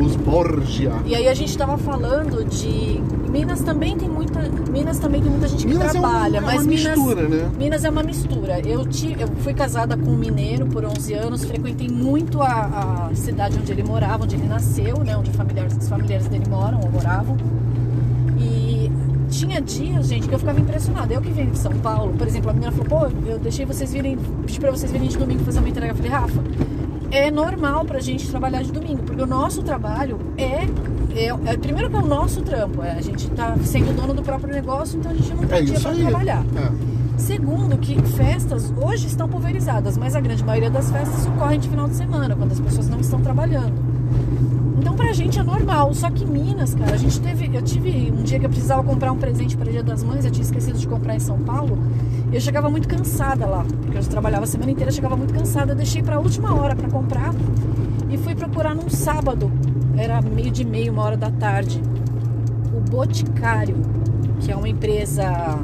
os 0.00 0.16
Borgia. 0.16 0.92
E 1.04 1.14
aí 1.14 1.28
a 1.28 1.34
gente 1.34 1.56
tava 1.56 1.76
falando 1.78 2.44
de. 2.44 3.00
Minas 3.30 3.60
também 3.62 3.96
tem 3.96 4.08
muita. 4.08 4.40
Minas 4.70 4.98
também 4.98 5.22
tem 5.22 5.30
muita 5.30 5.48
gente 5.48 5.66
que 5.66 5.72
Minas 5.72 5.94
é 5.94 5.98
um- 5.98 6.02
trabalha, 6.02 6.36
é 6.36 6.40
uma 6.40 6.52
mas 6.52 6.66
Minas. 6.66 6.96
mistura, 6.98 7.28
né? 7.28 7.50
Minas 7.58 7.84
é 7.84 7.90
uma 7.90 8.02
mistura. 8.02 8.60
Eu, 8.60 8.86
ti, 8.86 9.16
eu 9.18 9.28
fui 9.38 9.54
casada 9.54 9.96
com 9.96 10.10
um 10.10 10.16
mineiro 10.16 10.66
por 10.66 10.84
11 10.84 11.14
anos, 11.14 11.42
frequentei 11.44 11.88
muito 11.88 12.42
a, 12.42 13.08
a 13.10 13.14
cidade 13.14 13.58
onde 13.58 13.72
ele 13.72 13.82
morava, 13.82 14.24
onde 14.24 14.34
ele 14.36 14.46
nasceu, 14.46 14.98
né, 14.98 15.16
onde 15.16 15.30
familiares, 15.30 15.74
os 15.80 15.88
familiares 15.88 16.26
dele 16.26 16.44
moram 16.48 16.80
ou 16.80 16.90
moravam. 16.90 17.36
Tinha 19.32 19.60
dias, 19.62 20.08
gente, 20.08 20.28
que 20.28 20.34
eu 20.34 20.38
ficava 20.38 20.60
impressionada. 20.60 21.12
Eu 21.14 21.20
que 21.22 21.30
venho 21.30 21.50
de 21.50 21.58
São 21.58 21.72
Paulo, 21.72 22.12
por 22.12 22.26
exemplo, 22.26 22.50
a 22.50 22.52
menina 22.52 22.70
falou: 22.70 23.08
pô, 23.10 23.16
eu 23.26 23.38
deixei 23.38 23.64
vocês 23.64 23.90
virem, 23.92 24.16
pedi 24.44 24.60
pra 24.60 24.70
vocês 24.70 24.92
virem 24.92 25.08
de 25.08 25.16
domingo 25.16 25.42
fazer 25.42 25.58
uma 25.58 25.68
entrega. 25.68 25.92
Eu 25.92 25.96
falei: 25.96 26.10
Rafa, 26.10 26.42
é 27.10 27.30
normal 27.30 27.84
pra 27.86 27.98
gente 27.98 28.28
trabalhar 28.28 28.62
de 28.62 28.70
domingo, 28.70 29.02
porque 29.02 29.22
o 29.22 29.26
nosso 29.26 29.62
trabalho 29.62 30.18
é. 30.36 30.66
é, 31.14 31.28
é- 31.46 31.56
primeiro 31.56 31.88
que 31.88 31.96
é 31.96 31.98
o 31.98 32.06
nosso 32.06 32.42
trampo, 32.42 32.82
é, 32.82 32.92
a 32.92 33.00
gente 33.00 33.28
tá 33.30 33.56
sendo 33.64 33.94
dono 33.96 34.12
do 34.14 34.22
próprio 34.22 34.52
negócio, 34.52 34.98
então 34.98 35.10
a 35.10 35.14
gente 35.14 35.32
não 35.34 35.44
tem 35.44 35.58
É 35.58 35.62
dia 35.62 35.80
pra 35.80 35.90
aí. 35.90 36.00
trabalhar. 36.02 36.44
É. 36.56 36.92
Segundo, 37.18 37.78
que 37.78 38.00
festas 38.02 38.72
hoje 38.80 39.06
estão 39.06 39.28
pulverizadas, 39.28 39.96
mas 39.96 40.14
a 40.14 40.20
grande 40.20 40.44
maioria 40.44 40.70
das 40.70 40.90
festas 40.90 41.26
ocorrem 41.26 41.58
de 41.58 41.68
final 41.68 41.88
de 41.88 41.94
semana, 41.94 42.34
quando 42.36 42.52
as 42.52 42.60
pessoas 42.60 42.88
não 42.88 43.00
estão 43.00 43.20
trabalhando. 43.20 43.91
Então 44.92 45.06
pra 45.06 45.14
gente 45.14 45.38
é 45.38 45.42
normal, 45.42 45.94
só 45.94 46.10
que 46.10 46.22
Minas, 46.26 46.74
cara, 46.74 46.92
a 46.92 46.96
gente 46.98 47.18
teve, 47.18 47.48
eu 47.56 47.62
tive 47.62 48.12
um 48.12 48.22
dia 48.22 48.38
que 48.38 48.44
eu 48.44 48.50
precisava 48.50 48.84
comprar 48.84 49.10
um 49.10 49.16
presente 49.16 49.56
para 49.56 49.70
Dia 49.70 49.82
das 49.82 50.02
Mães, 50.04 50.26
eu 50.26 50.30
tinha 50.30 50.44
esquecido 50.44 50.76
de 50.76 50.86
comprar 50.86 51.16
em 51.16 51.18
São 51.18 51.38
Paulo, 51.38 51.78
e 52.30 52.34
eu 52.34 52.40
chegava 52.42 52.68
muito 52.68 52.86
cansada 52.86 53.46
lá, 53.46 53.64
porque 53.64 53.96
eu 53.96 54.04
trabalhava 54.04 54.44
a 54.44 54.46
semana 54.46 54.70
inteira, 54.70 54.90
eu 54.90 54.94
chegava 54.94 55.16
muito 55.16 55.32
cansada, 55.32 55.72
eu 55.72 55.76
deixei 55.76 56.02
pra 56.02 56.18
última 56.18 56.54
hora 56.54 56.76
para 56.76 56.90
comprar 56.90 57.34
e 58.10 58.18
fui 58.18 58.34
procurar 58.34 58.74
num 58.74 58.90
sábado, 58.90 59.50
era 59.96 60.20
meio 60.20 60.50
de 60.50 60.62
meio, 60.62 60.92
uma 60.92 61.04
hora 61.04 61.16
da 61.16 61.30
tarde, 61.30 61.80
o 62.76 62.90
Boticário, 62.90 63.76
que 64.40 64.52
é 64.52 64.56
uma 64.56 64.68
empresa 64.68 65.58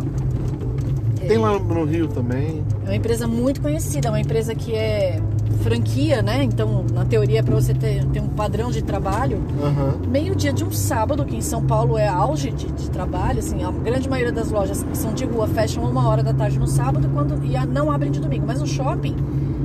Tem 1.26 1.36
lá 1.36 1.58
no 1.58 1.84
Rio 1.84 2.08
também. 2.08 2.64
é 2.86 2.88
uma 2.88 2.96
empresa 2.96 3.28
muito 3.28 3.60
conhecida, 3.60 4.08
é 4.08 4.10
uma 4.10 4.20
empresa 4.20 4.54
que 4.54 4.74
é 4.74 5.20
franquia, 5.58 6.22
né? 6.22 6.42
Então, 6.44 6.84
na 6.92 7.04
teoria, 7.04 7.42
para 7.42 7.54
você 7.54 7.74
ter, 7.74 8.04
ter 8.06 8.20
um 8.20 8.28
padrão 8.28 8.70
de 8.70 8.82
trabalho, 8.82 9.40
Aham. 9.62 9.94
meio-dia 10.08 10.52
de 10.52 10.64
um 10.64 10.70
sábado, 10.70 11.24
que 11.24 11.36
em 11.36 11.40
São 11.40 11.62
Paulo 11.62 11.98
é 11.98 12.08
auge 12.08 12.50
de, 12.50 12.66
de 12.66 12.90
trabalho, 12.90 13.38
assim, 13.40 13.62
a 13.62 13.70
grande 13.70 14.08
maioria 14.08 14.32
das 14.32 14.50
lojas 14.50 14.82
que 14.82 14.96
são 14.96 15.12
de 15.12 15.24
rua 15.24 15.46
fecham 15.48 15.84
uma 15.84 16.08
hora 16.08 16.22
da 16.22 16.32
tarde 16.32 16.58
no 16.58 16.66
sábado 16.66 17.08
quando, 17.12 17.44
e 17.44 17.66
não 17.66 17.90
abrem 17.90 18.10
de 18.10 18.20
domingo. 18.20 18.44
Mas 18.46 18.60
no 18.60 18.66
shopping, 18.66 19.16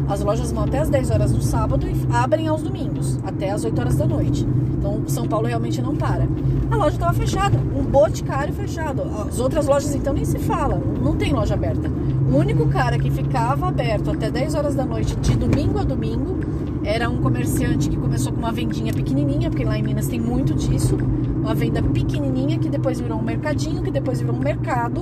as 0.07 0.21
lojas 0.21 0.51
vão 0.51 0.63
até 0.63 0.79
as 0.79 0.89
10 0.89 1.11
horas 1.11 1.31
no 1.31 1.41
sábado 1.41 1.87
e 1.87 1.95
abrem 2.13 2.47
aos 2.47 2.61
domingos, 2.61 3.19
até 3.23 3.51
as 3.51 3.63
8 3.63 3.79
horas 3.79 3.95
da 3.95 4.05
noite. 4.05 4.45
Então, 4.77 5.03
São 5.07 5.25
Paulo 5.25 5.47
realmente 5.47 5.81
não 5.81 5.95
para. 5.95 6.27
A 6.69 6.75
loja 6.75 6.95
estava 6.95 7.13
fechada, 7.13 7.57
um 7.57 7.83
boticário 7.83 8.53
fechado. 8.53 9.03
As 9.27 9.39
outras 9.39 9.65
lojas, 9.65 9.95
então, 9.95 10.13
nem 10.13 10.25
se 10.25 10.39
fala, 10.39 10.81
não 11.01 11.15
tem 11.15 11.31
loja 11.31 11.53
aberta. 11.53 11.89
O 12.33 12.37
único 12.37 12.67
cara 12.67 12.97
que 12.97 13.11
ficava 13.11 13.67
aberto 13.67 14.09
até 14.11 14.31
10 14.31 14.55
horas 14.55 14.73
da 14.75 14.83
noite, 14.85 15.15
de 15.17 15.35
domingo 15.35 15.77
a 15.79 15.83
domingo, 15.83 16.37
era 16.83 17.07
um 17.09 17.17
comerciante 17.21 17.89
que 17.89 17.95
começou 17.95 18.33
com 18.33 18.39
uma 18.39 18.51
vendinha 18.51 18.91
pequenininha, 18.91 19.49
porque 19.49 19.63
lá 19.63 19.77
em 19.77 19.83
Minas 19.83 20.07
tem 20.07 20.19
muito 20.19 20.53
disso. 20.55 20.97
Uma 21.41 21.53
venda 21.53 21.81
pequenininha 21.81 22.57
que 22.57 22.69
depois 22.69 22.99
virou 22.99 23.19
um 23.19 23.21
mercadinho, 23.21 23.81
que 23.83 23.91
depois 23.91 24.19
virou 24.19 24.35
um 24.35 24.39
mercado. 24.39 25.01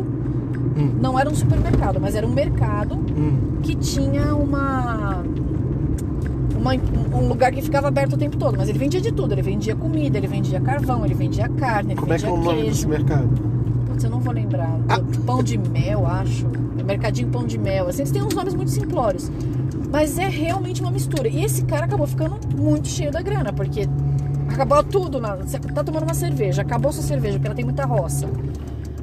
Hum. 0.77 0.91
Não 1.01 1.17
era 1.17 1.29
um 1.29 1.33
supermercado, 1.35 1.99
mas 2.01 2.15
era 2.15 2.27
um 2.27 2.33
mercado 2.33 2.95
Hum. 2.95 3.59
que 3.63 3.75
tinha 3.75 4.35
uma, 4.35 5.23
uma- 6.59 6.73
um 7.17 7.27
lugar 7.27 7.51
que 7.51 7.61
ficava 7.61 7.87
aberto 7.87 8.13
o 8.13 8.17
tempo 8.17 8.37
todo. 8.37 8.57
Mas 8.57 8.67
ele 8.69 8.77
vendia 8.79 8.99
de 9.01 9.11
tudo. 9.11 9.33
Ele 9.33 9.41
vendia 9.41 9.75
comida, 9.75 10.17
ele 10.17 10.27
vendia 10.27 10.59
carvão, 10.59 11.05
ele 11.05 11.13
vendia 11.13 11.47
carne, 11.49 11.93
ele 11.93 11.99
Como 12.01 12.11
é 12.13 12.17
que 12.17 12.25
vendia 12.25 12.37
é 12.37 12.41
o 12.41 12.43
nome 12.43 12.63
desse 12.69 12.87
mercado? 12.87 13.29
Putz, 14.01 14.03
eu 14.03 14.09
não 14.09 14.19
vou 14.19 14.33
lembrar. 14.33 14.79
Ah. 14.89 14.99
Pão 15.25 15.43
de 15.43 15.57
mel, 15.57 16.05
acho. 16.07 16.47
Mercadinho 16.83 17.29
Pão 17.29 17.45
de 17.45 17.57
Mel. 17.57 17.87
Assim, 17.87 18.01
eles 18.01 18.11
têm 18.11 18.21
uns 18.23 18.33
nomes 18.33 18.53
muito 18.53 18.71
simplórios. 18.71 19.31
Mas 19.91 20.17
é 20.17 20.27
realmente 20.27 20.81
uma 20.81 20.91
mistura. 20.91 21.27
E 21.27 21.43
esse 21.43 21.63
cara 21.63 21.85
acabou 21.85 22.07
ficando 22.07 22.39
muito 22.57 22.87
cheio 22.87 23.11
da 23.11 23.21
grana, 23.21 23.53
porque 23.53 23.87
acabou 24.49 24.83
tudo. 24.83 25.19
Na... 25.19 25.35
Você 25.35 25.59
tá 25.59 25.83
tomando 25.83 26.03
uma 26.03 26.13
cerveja, 26.13 26.61
acabou 26.61 26.91
sua 26.91 27.03
cerveja, 27.03 27.35
porque 27.35 27.47
ela 27.47 27.55
tem 27.55 27.65
muita 27.65 27.85
roça. 27.85 28.27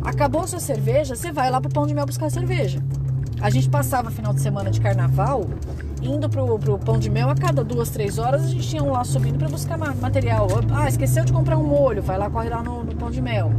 Acabou 0.03 0.47
sua 0.47 0.61
cerveja, 0.61 1.15
você 1.15 1.31
vai 1.31 1.51
lá 1.51 1.61
pro 1.61 1.71
Pão 1.71 1.87
de 1.87 1.95
Mel 1.95 2.07
buscar 2.07 2.31
cerveja. 2.31 2.83
A 3.41 3.51
gente 3.51 3.69
passava 3.69 4.11
final 4.11 4.33
de 4.33 4.41
semana 4.41 4.71
de 4.71 4.81
carnaval 4.81 5.47
indo 6.03 6.29
pro, 6.29 6.59
pro 6.59 6.79
Pão 6.79 6.99
de 6.99 7.11
Mel 7.11 7.29
a 7.29 7.35
cada 7.35 7.63
duas, 7.63 7.91
três 7.91 8.19
horas 8.19 8.45
a 8.45 8.49
gente 8.49 8.67
tinha 8.69 8.83
um 8.83 8.93
lá 8.93 9.05
subindo 9.05 9.39
para 9.39 9.49
buscar 9.49 9.77
ma- 9.77 9.95
material. 9.95 10.49
Ah, 10.73 10.89
esqueceu 10.89 11.25
de 11.25 11.33
comprar 11.33 11.57
um 11.57 11.65
molho, 11.65 12.03
vai 12.03 12.17
lá, 12.19 12.29
corre 12.31 12.49
lá 12.49 12.63
no, 12.63 12.83
no 12.85 12.95
Pão 12.97 13.11
de 13.11 13.21
Mel. 13.21 13.53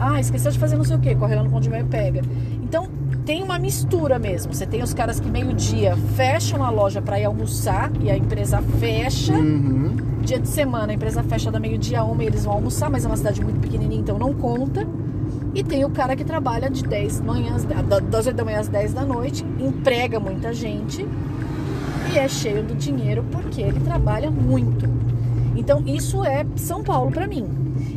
Ah, 0.00 0.20
esqueceu 0.20 0.50
de 0.52 0.58
fazer 0.58 0.76
não 0.76 0.84
sei 0.84 0.96
o 0.96 1.00
que, 1.00 1.14
corre 1.14 1.34
lá 1.34 1.42
no 1.42 1.50
Pão 1.50 1.60
de 1.60 1.68
Mel 1.68 1.80
e 1.80 1.84
pega. 1.84 2.22
Então 2.62 2.86
tem 3.24 3.42
uma 3.42 3.58
mistura 3.58 4.18
mesmo. 4.18 4.52
Você 4.54 4.66
tem 4.66 4.82
os 4.82 4.94
caras 4.94 5.18
que 5.20 5.28
meio-dia 5.28 5.96
fecham 6.16 6.62
a 6.64 6.70
loja 6.70 7.02
para 7.02 7.18
ir 7.20 7.24
almoçar 7.24 7.90
e 8.00 8.10
a 8.10 8.16
empresa 8.16 8.62
fecha. 8.78 9.32
Uhum. 9.34 9.96
Dia 10.22 10.38
de 10.38 10.48
semana 10.48 10.92
a 10.92 10.94
empresa 10.94 11.22
fecha 11.22 11.50
da 11.50 11.58
meio-dia 11.58 12.00
a 12.00 12.04
uma 12.04 12.22
e 12.22 12.26
eles 12.26 12.44
vão 12.44 12.54
almoçar, 12.54 12.90
mas 12.90 13.04
é 13.04 13.08
uma 13.08 13.16
cidade 13.16 13.42
muito 13.42 13.60
pequenininha, 13.60 14.00
então 14.00 14.18
não 14.18 14.32
conta. 14.34 14.86
E 15.54 15.62
tem 15.64 15.84
o 15.84 15.90
cara 15.90 16.14
que 16.14 16.24
trabalha 16.24 16.70
de 16.70 16.82
10 16.84 17.20
manhãs, 17.20 17.64
da- 17.64 17.98
das 18.00 18.26
8 18.26 18.36
da 18.36 18.44
manhã 18.44 18.60
às 18.60 18.68
10 18.68 18.92
da 18.92 19.04
noite, 19.04 19.44
emprega 19.58 20.20
muita 20.20 20.52
gente 20.52 21.04
e 22.14 22.18
é 22.18 22.28
cheio 22.28 22.62
do 22.62 22.74
dinheiro 22.74 23.24
porque 23.30 23.60
ele 23.62 23.80
trabalha 23.80 24.30
muito. 24.30 24.88
Então 25.56 25.82
isso 25.86 26.22
é 26.24 26.46
São 26.56 26.82
Paulo 26.82 27.10
pra 27.10 27.26
mim. 27.26 27.46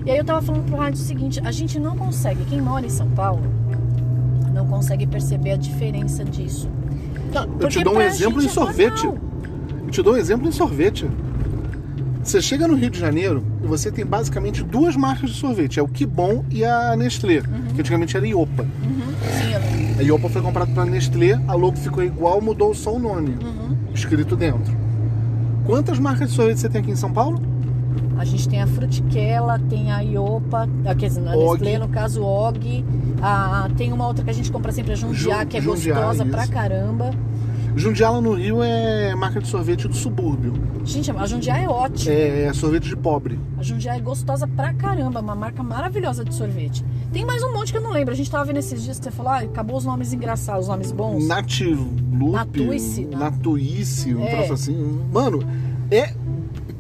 E 0.06 0.12
aí 0.12 0.18
eu 0.18 0.26
tava 0.26 0.42
falando 0.42 0.66
pro 0.66 0.78
rádio 0.78 1.00
o 1.00 1.04
seguinte, 1.06 1.40
a 1.44 1.52
gente 1.52 1.80
não 1.80 1.96
consegue, 1.96 2.44
quem 2.46 2.60
mora 2.62 2.86
em 2.86 2.90
São 2.90 3.08
Paulo, 3.10 3.44
não 4.54 4.66
consegue 4.66 5.06
perceber 5.06 5.52
a 5.52 5.58
diferença 5.58 6.24
disso. 6.26 6.70
Tá, 7.32 7.48
eu 7.60 7.70
te 7.70 7.84
dou 7.84 7.96
um 7.96 8.02
exemplo 8.02 8.42
em 8.42 8.46
é 8.46 8.50
sorvete. 8.50 9.04
normal. 9.06 9.22
Eu 9.86 9.92
te 9.92 10.02
dou 10.02 10.14
um 10.14 10.18
exemplo 10.18 10.48
em 10.48 10.52
sorvete. 10.52 11.08
Você 12.24 12.42
chega 12.42 12.68
no 12.68 12.76
Rio 12.76 12.90
de 12.90 13.00
Janeiro 13.00 13.44
e 13.64 13.68
você 13.68 13.92
tem 13.92 14.06
basicamente 14.06 14.64
duas 14.64 14.96
marcas 14.96 15.30
de 15.32 15.36
sorvete. 15.38 15.80
É 15.80 15.84
o 15.84 15.88
Que 15.88 16.06
Bom 16.06 16.44
e 16.50 16.64
a 16.64 16.96
Nestlé, 16.96 17.42
que 17.74 17.80
antigamente 17.82 18.16
era 18.18 18.28
Iopa. 18.28 18.64
Uhum, 18.64 19.14
sim. 19.22 20.00
A 20.00 20.04
Iopa 20.04 20.30
foi 20.30 20.42
comprada 20.42 20.72
pela 20.72 20.86
Nestlé, 20.86 21.40
a 21.48 21.54
logo 21.54 21.78
ficou 21.78 22.04
igual, 22.04 22.42
mudou 22.42 22.74
só 22.74 22.96
o 22.96 23.00
nome, 23.00 23.30
Uhum. 23.44 23.76
escrito 23.94 24.36
dentro. 24.36 24.76
Quantas 25.66 26.00
marcas 26.00 26.30
de 26.30 26.36
sorvete 26.36 26.60
você 26.60 26.70
tem 26.70 26.82
aqui 26.82 26.92
em 26.92 26.96
São 26.96 27.12
Paulo? 27.12 27.42
A 28.22 28.24
gente 28.24 28.48
tem 28.48 28.62
a 28.62 28.68
Frutiquela, 28.68 29.58
tem 29.68 29.92
a 29.92 30.00
Iopa, 30.02 30.70
ah, 30.86 30.94
quer 30.94 31.08
dizer, 31.08 31.22
Og. 31.22 31.54
Nestlé, 31.60 31.80
no 31.80 31.88
caso, 31.88 32.22
Og. 32.22 32.86
Ah, 33.20 33.68
tem 33.76 33.92
uma 33.92 34.06
outra 34.06 34.24
que 34.24 34.30
a 34.30 34.34
gente 34.34 34.52
compra 34.52 34.72
sempre, 34.72 34.94
a 34.94 34.96
Jundiá, 34.96 35.40
Ju- 35.42 35.48
que 35.48 35.58
é 35.58 35.62
Jundiá, 35.62 35.96
gostosa 35.96 36.24
isso. 36.24 36.32
pra 36.32 36.48
caramba. 36.48 37.10
Jundiala 37.76 38.22
no 38.22 38.34
Rio 38.34 38.62
é 38.62 39.16
marca 39.16 39.40
de 39.42 39.48
sorvete 39.48 39.88
do 39.88 39.96
subúrbio. 39.96 40.54
Gente, 40.86 41.10
a 41.10 41.26
Jundiá 41.26 41.58
é 41.58 41.68
ótima. 41.68 42.14
É 42.14 42.52
sorvete 42.54 42.90
de 42.90 42.96
pobre. 42.96 43.40
A 43.58 43.64
Jundiá 43.64 43.96
é 43.96 44.00
gostosa 44.00 44.46
pra 44.48 44.72
caramba, 44.72 45.20
uma 45.20 45.34
marca 45.34 45.64
maravilhosa 45.64 46.24
de 46.24 46.36
sorvete. 46.36 46.86
Tem 47.12 47.26
mais 47.26 47.42
um 47.42 47.52
monte 47.52 47.72
que 47.72 47.78
eu 47.80 47.82
não 47.82 47.90
lembro. 47.92 48.14
A 48.14 48.16
gente 48.18 48.30
tava 48.30 48.46
vendo 48.46 48.58
esses 48.58 48.84
dias 48.84 49.00
que 49.00 49.06
você 49.06 49.10
falou, 49.12 49.32
ah, 49.32 49.40
acabou 49.40 49.78
os 49.78 49.86
nomes 49.86 50.14
engraçados, 50.14 50.66
os 50.66 50.68
nomes 50.70 50.92
bons. 50.92 51.26
Natilupe, 51.28 52.32
Natuice, 52.34 53.06
né? 53.06 53.18
Natuice, 53.18 54.14
um 54.14 54.24
É. 54.26 54.30
troço 54.36 54.54
assim. 54.54 55.00
Mano, 55.12 55.40
é 55.90 56.14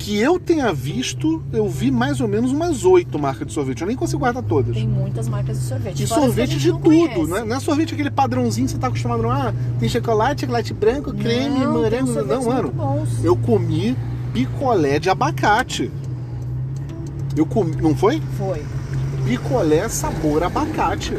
Que 0.01 0.19
eu 0.19 0.39
tenha 0.39 0.73
visto, 0.73 1.43
eu 1.53 1.69
vi 1.69 1.91
mais 1.91 2.19
ou 2.19 2.27
menos 2.27 2.51
umas 2.51 2.83
oito 2.83 3.19
marcas 3.19 3.45
de 3.45 3.53
sorvete. 3.53 3.81
Eu 3.81 3.87
nem 3.87 3.95
consigo 3.95 4.17
guardar 4.17 4.41
todas. 4.41 4.73
Tem 4.73 4.87
muitas 4.87 5.29
marcas 5.29 5.59
de 5.59 5.65
sorvete. 5.67 6.03
E 6.03 6.07
fora 6.07 6.21
sorvete 6.21 6.57
de 6.57 6.71
não 6.71 6.79
tudo, 6.81 7.27
né? 7.27 7.43
Não 7.43 7.55
é 7.55 7.59
sorvete 7.59 7.93
aquele 7.93 8.09
padrãozinho 8.09 8.65
que 8.65 8.71
você 8.71 8.79
tá 8.79 8.87
acostumado. 8.87 9.21
Não, 9.21 9.31
ah, 9.31 9.53
tem 9.79 9.87
chocolate, 9.87 10.41
chocolate 10.41 10.73
branco, 10.73 11.13
creme, 11.13 11.59
Não, 11.59 11.73
morango. 11.73 12.13
sorvetes 12.13 12.45
Não, 12.45 12.51
mano. 12.51 12.71
bons. 12.71 13.23
Eu 13.23 13.37
comi 13.37 13.95
picolé 14.33 14.97
de 14.97 15.07
abacate. 15.07 15.91
Eu 17.37 17.45
comi. 17.45 17.75
Não 17.75 17.95
foi? 17.95 18.19
Foi. 18.39 18.63
Picolé 19.23 19.87
sabor 19.87 20.41
abacate. 20.41 21.13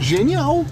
Genial. 0.00 0.64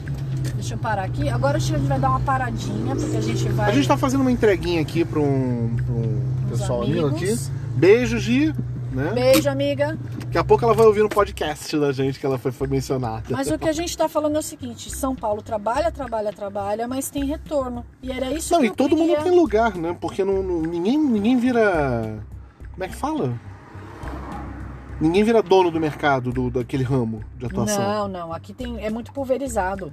Deixa 0.55 0.75
eu 0.75 0.79
parar 0.79 1.05
aqui. 1.05 1.29
Agora 1.29 1.59
a 1.59 1.61
gente 1.61 1.87
vai 1.87 2.01
dar 2.01 2.11
uma 2.11 2.21
paradinha, 2.21 2.97
porque 2.97 3.17
a 3.17 3.21
gente 3.21 3.49
vai. 3.51 3.71
A 3.71 3.73
gente 3.73 3.87
tá 3.87 3.97
fazendo 3.97 4.23
uma 4.23 4.33
entreguinha 4.33 4.81
aqui 4.81 5.05
para 5.05 5.21
um, 5.21 5.71
pra 5.87 5.95
um 5.95 6.38
pessoal 6.49 6.83
amigo 6.83 7.07
aqui. 7.09 7.37
Beijo, 7.75 8.19
Gi. 8.19 8.55
Né? 8.93 9.13
Beijo, 9.13 9.49
amiga. 9.51 9.99
Daqui 10.25 10.39
a 10.39 10.45
pouco 10.45 10.65
ela 10.65 10.73
vai 10.75 10.87
ouvir 10.87 11.03
no 11.03 11.09
podcast 11.11 11.79
da 11.79 11.93
gente 11.93 12.19
que 12.19 12.25
ela 12.25 12.39
foi, 12.39 12.51
foi 12.51 12.67
mencionada. 12.67 13.25
Mas 13.31 13.51
o 13.51 13.59
que 13.59 13.69
a 13.69 13.73
gente 13.73 13.97
tá 13.97 14.09
falando 14.09 14.37
é 14.37 14.39
o 14.39 14.43
seguinte: 14.43 14.91
São 14.91 15.15
Paulo 15.15 15.43
trabalha, 15.43 15.93
trabalha, 15.93 16.33
trabalha, 16.33 16.89
mas 16.89 17.11
tem 17.11 17.25
retorno. 17.25 17.85
E 18.03 18.11
era 18.11 18.31
isso 18.33 18.53
Não, 18.55 18.61
que 18.61 18.67
e 18.67 18.69
eu 18.71 18.75
todo 18.75 18.97
queria. 18.97 19.05
mundo 19.17 19.23
tem 19.23 19.33
lugar, 19.39 19.75
né? 19.77 19.97
Porque 20.01 20.25
não, 20.25 20.43
não- 20.43 20.63
ninguém, 20.63 20.99
ninguém 20.99 21.37
vira. 21.39 22.19
Como 22.73 22.85
é 22.85 22.89
que 22.89 22.97
fala? 22.97 23.39
Ninguém 25.01 25.23
vira 25.23 25.43
dono 25.43 25.71
do 25.71 25.79
mercado, 25.79 26.33
do, 26.33 26.51
daquele 26.51 26.83
ramo 26.83 27.23
de 27.37 27.47
atuação. 27.47 27.83
Não, 27.83 28.09
não. 28.09 28.33
Aqui 28.33 28.53
tem, 28.53 28.85
é 28.85 28.91
muito 28.91 29.13
pulverizado. 29.13 29.93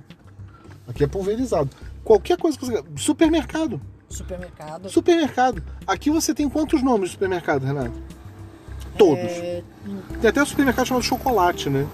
Aqui 0.88 1.04
é 1.04 1.08
pulverizado. 1.08 1.70
Qualquer 2.04 2.38
coisa 2.38 2.58
que 2.58 2.66
você. 2.66 2.84
Supermercado. 2.96 3.80
Supermercado. 4.10 4.90
Supermercado. 4.90 5.64
Aqui 5.88 6.10
você 6.10 6.34
tem 6.34 6.48
quantos 6.50 6.82
nomes 6.84 7.10
de 7.10 7.14
supermercado, 7.14 7.64
Renato? 7.64 7.94
Todos. 8.98 9.24
É, 9.24 9.62
Tem 10.22 10.30
até 10.30 10.44
supermercado 10.46 10.86
chamado 10.88 11.04
chocolate, 11.04 11.70
né? 11.70 11.86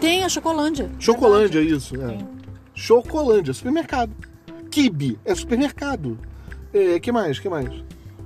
Tem 0.00 0.24
a 0.24 0.28
Chocolândia. 0.28 0.90
Chocolândia, 0.98 1.60
verdade. 1.60 1.76
isso. 1.76 1.94
É. 2.00 2.08
Tem. 2.08 2.28
Chocolândia, 2.74 3.52
supermercado. 3.54 4.12
Kibe 4.70 5.18
é 5.24 5.34
supermercado. 5.34 6.18
É, 6.72 6.98
que 6.98 7.12
mais? 7.12 7.38
Que 7.38 7.48
mais? 7.48 7.68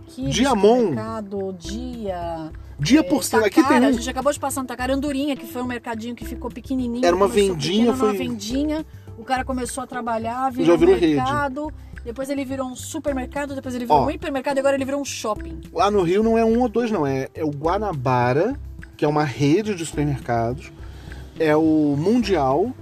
Kibe, 0.09 0.31
Diamond. 0.31 0.81
Supermercado, 0.88 1.53
Dia. 1.59 2.51
Dia 2.81 3.01
é, 3.01 3.03
por 3.03 3.22
cento. 3.24 3.44
Aqui 3.44 3.62
tem 3.66 3.77
A 3.85 3.88
um. 3.88 3.92
gente 3.92 4.09
acabou 4.09 4.33
de 4.33 4.38
passar 4.40 4.62
no 4.62 4.66
Tacara 4.68 4.94
Andorinha, 4.94 5.37
que 5.37 5.46
foi 5.46 5.61
um 5.62 5.66
mercadinho 5.66 6.14
que 6.14 6.24
ficou 6.24 6.51
pequenininho. 6.51 7.05
Era 7.05 7.14
uma 7.14 7.27
vendinha, 7.29 7.57
pequeno, 7.57 7.83
era 7.88 7.92
uma 7.92 8.14
foi- 8.14 8.16
vendinha. 8.18 8.87
O 9.18 9.24
cara 9.24 9.44
começou 9.44 9.83
a 9.83 9.87
trabalhar, 9.87 10.50
virou, 10.50 10.66
Já 10.66 10.76
virou 10.76 10.94
um 10.94 10.98
rede. 10.98 11.16
mercado. 11.16 11.72
Depois 12.04 12.31
ele 12.31 12.44
virou 12.44 12.68
um 12.68 12.76
supermercado, 12.76 13.54
depois 13.54 13.74
ele 13.74 13.85
virou 13.85 14.02
Ó. 14.02 14.07
um 14.07 14.11
hipermercado 14.11 14.59
e 14.59 14.61
agora 14.61 14.76
ele 14.76 14.85
virou 14.85 15.00
um 15.00 15.04
shopping. 15.04 15.61
Lá 15.72 15.90
no 15.90 16.02
Rio 16.02 16.22
não 16.22 16.38
é 16.38 16.44
um 16.44 16.61
ou 16.61 16.68
dois, 16.68 16.90
não. 16.90 17.04
É, 17.07 17.28
é 17.35 17.44
o 17.44 17.50
Guanabara, 17.50 18.59
que 18.96 19.04
é 19.04 19.09
uma 19.09 19.24
rede 19.24 19.74
de 19.74 19.85
supermercados. 19.85 20.72
É 21.38 21.57
o 21.57 21.96
Mundial, 21.98 22.72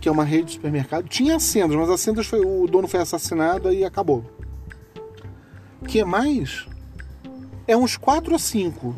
que 0.00 0.08
é 0.08 0.12
uma 0.12 0.24
rede 0.24 0.46
de 0.46 0.52
supermercado. 0.54 1.06
Tinha 1.08 1.36
a 1.36 1.38
Sendas, 1.38 1.76
mas 1.76 1.90
a 1.90 1.98
Sendas 1.98 2.26
foi, 2.26 2.40
o 2.40 2.66
dono 2.66 2.88
foi 2.88 3.00
assassinado 3.00 3.70
e 3.72 3.84
acabou. 3.84 4.24
O 5.80 5.84
que 5.84 6.02
mais? 6.04 6.66
É 7.68 7.76
uns 7.76 7.96
quatro 7.96 8.32
ou 8.32 8.38
cinco 8.38 8.96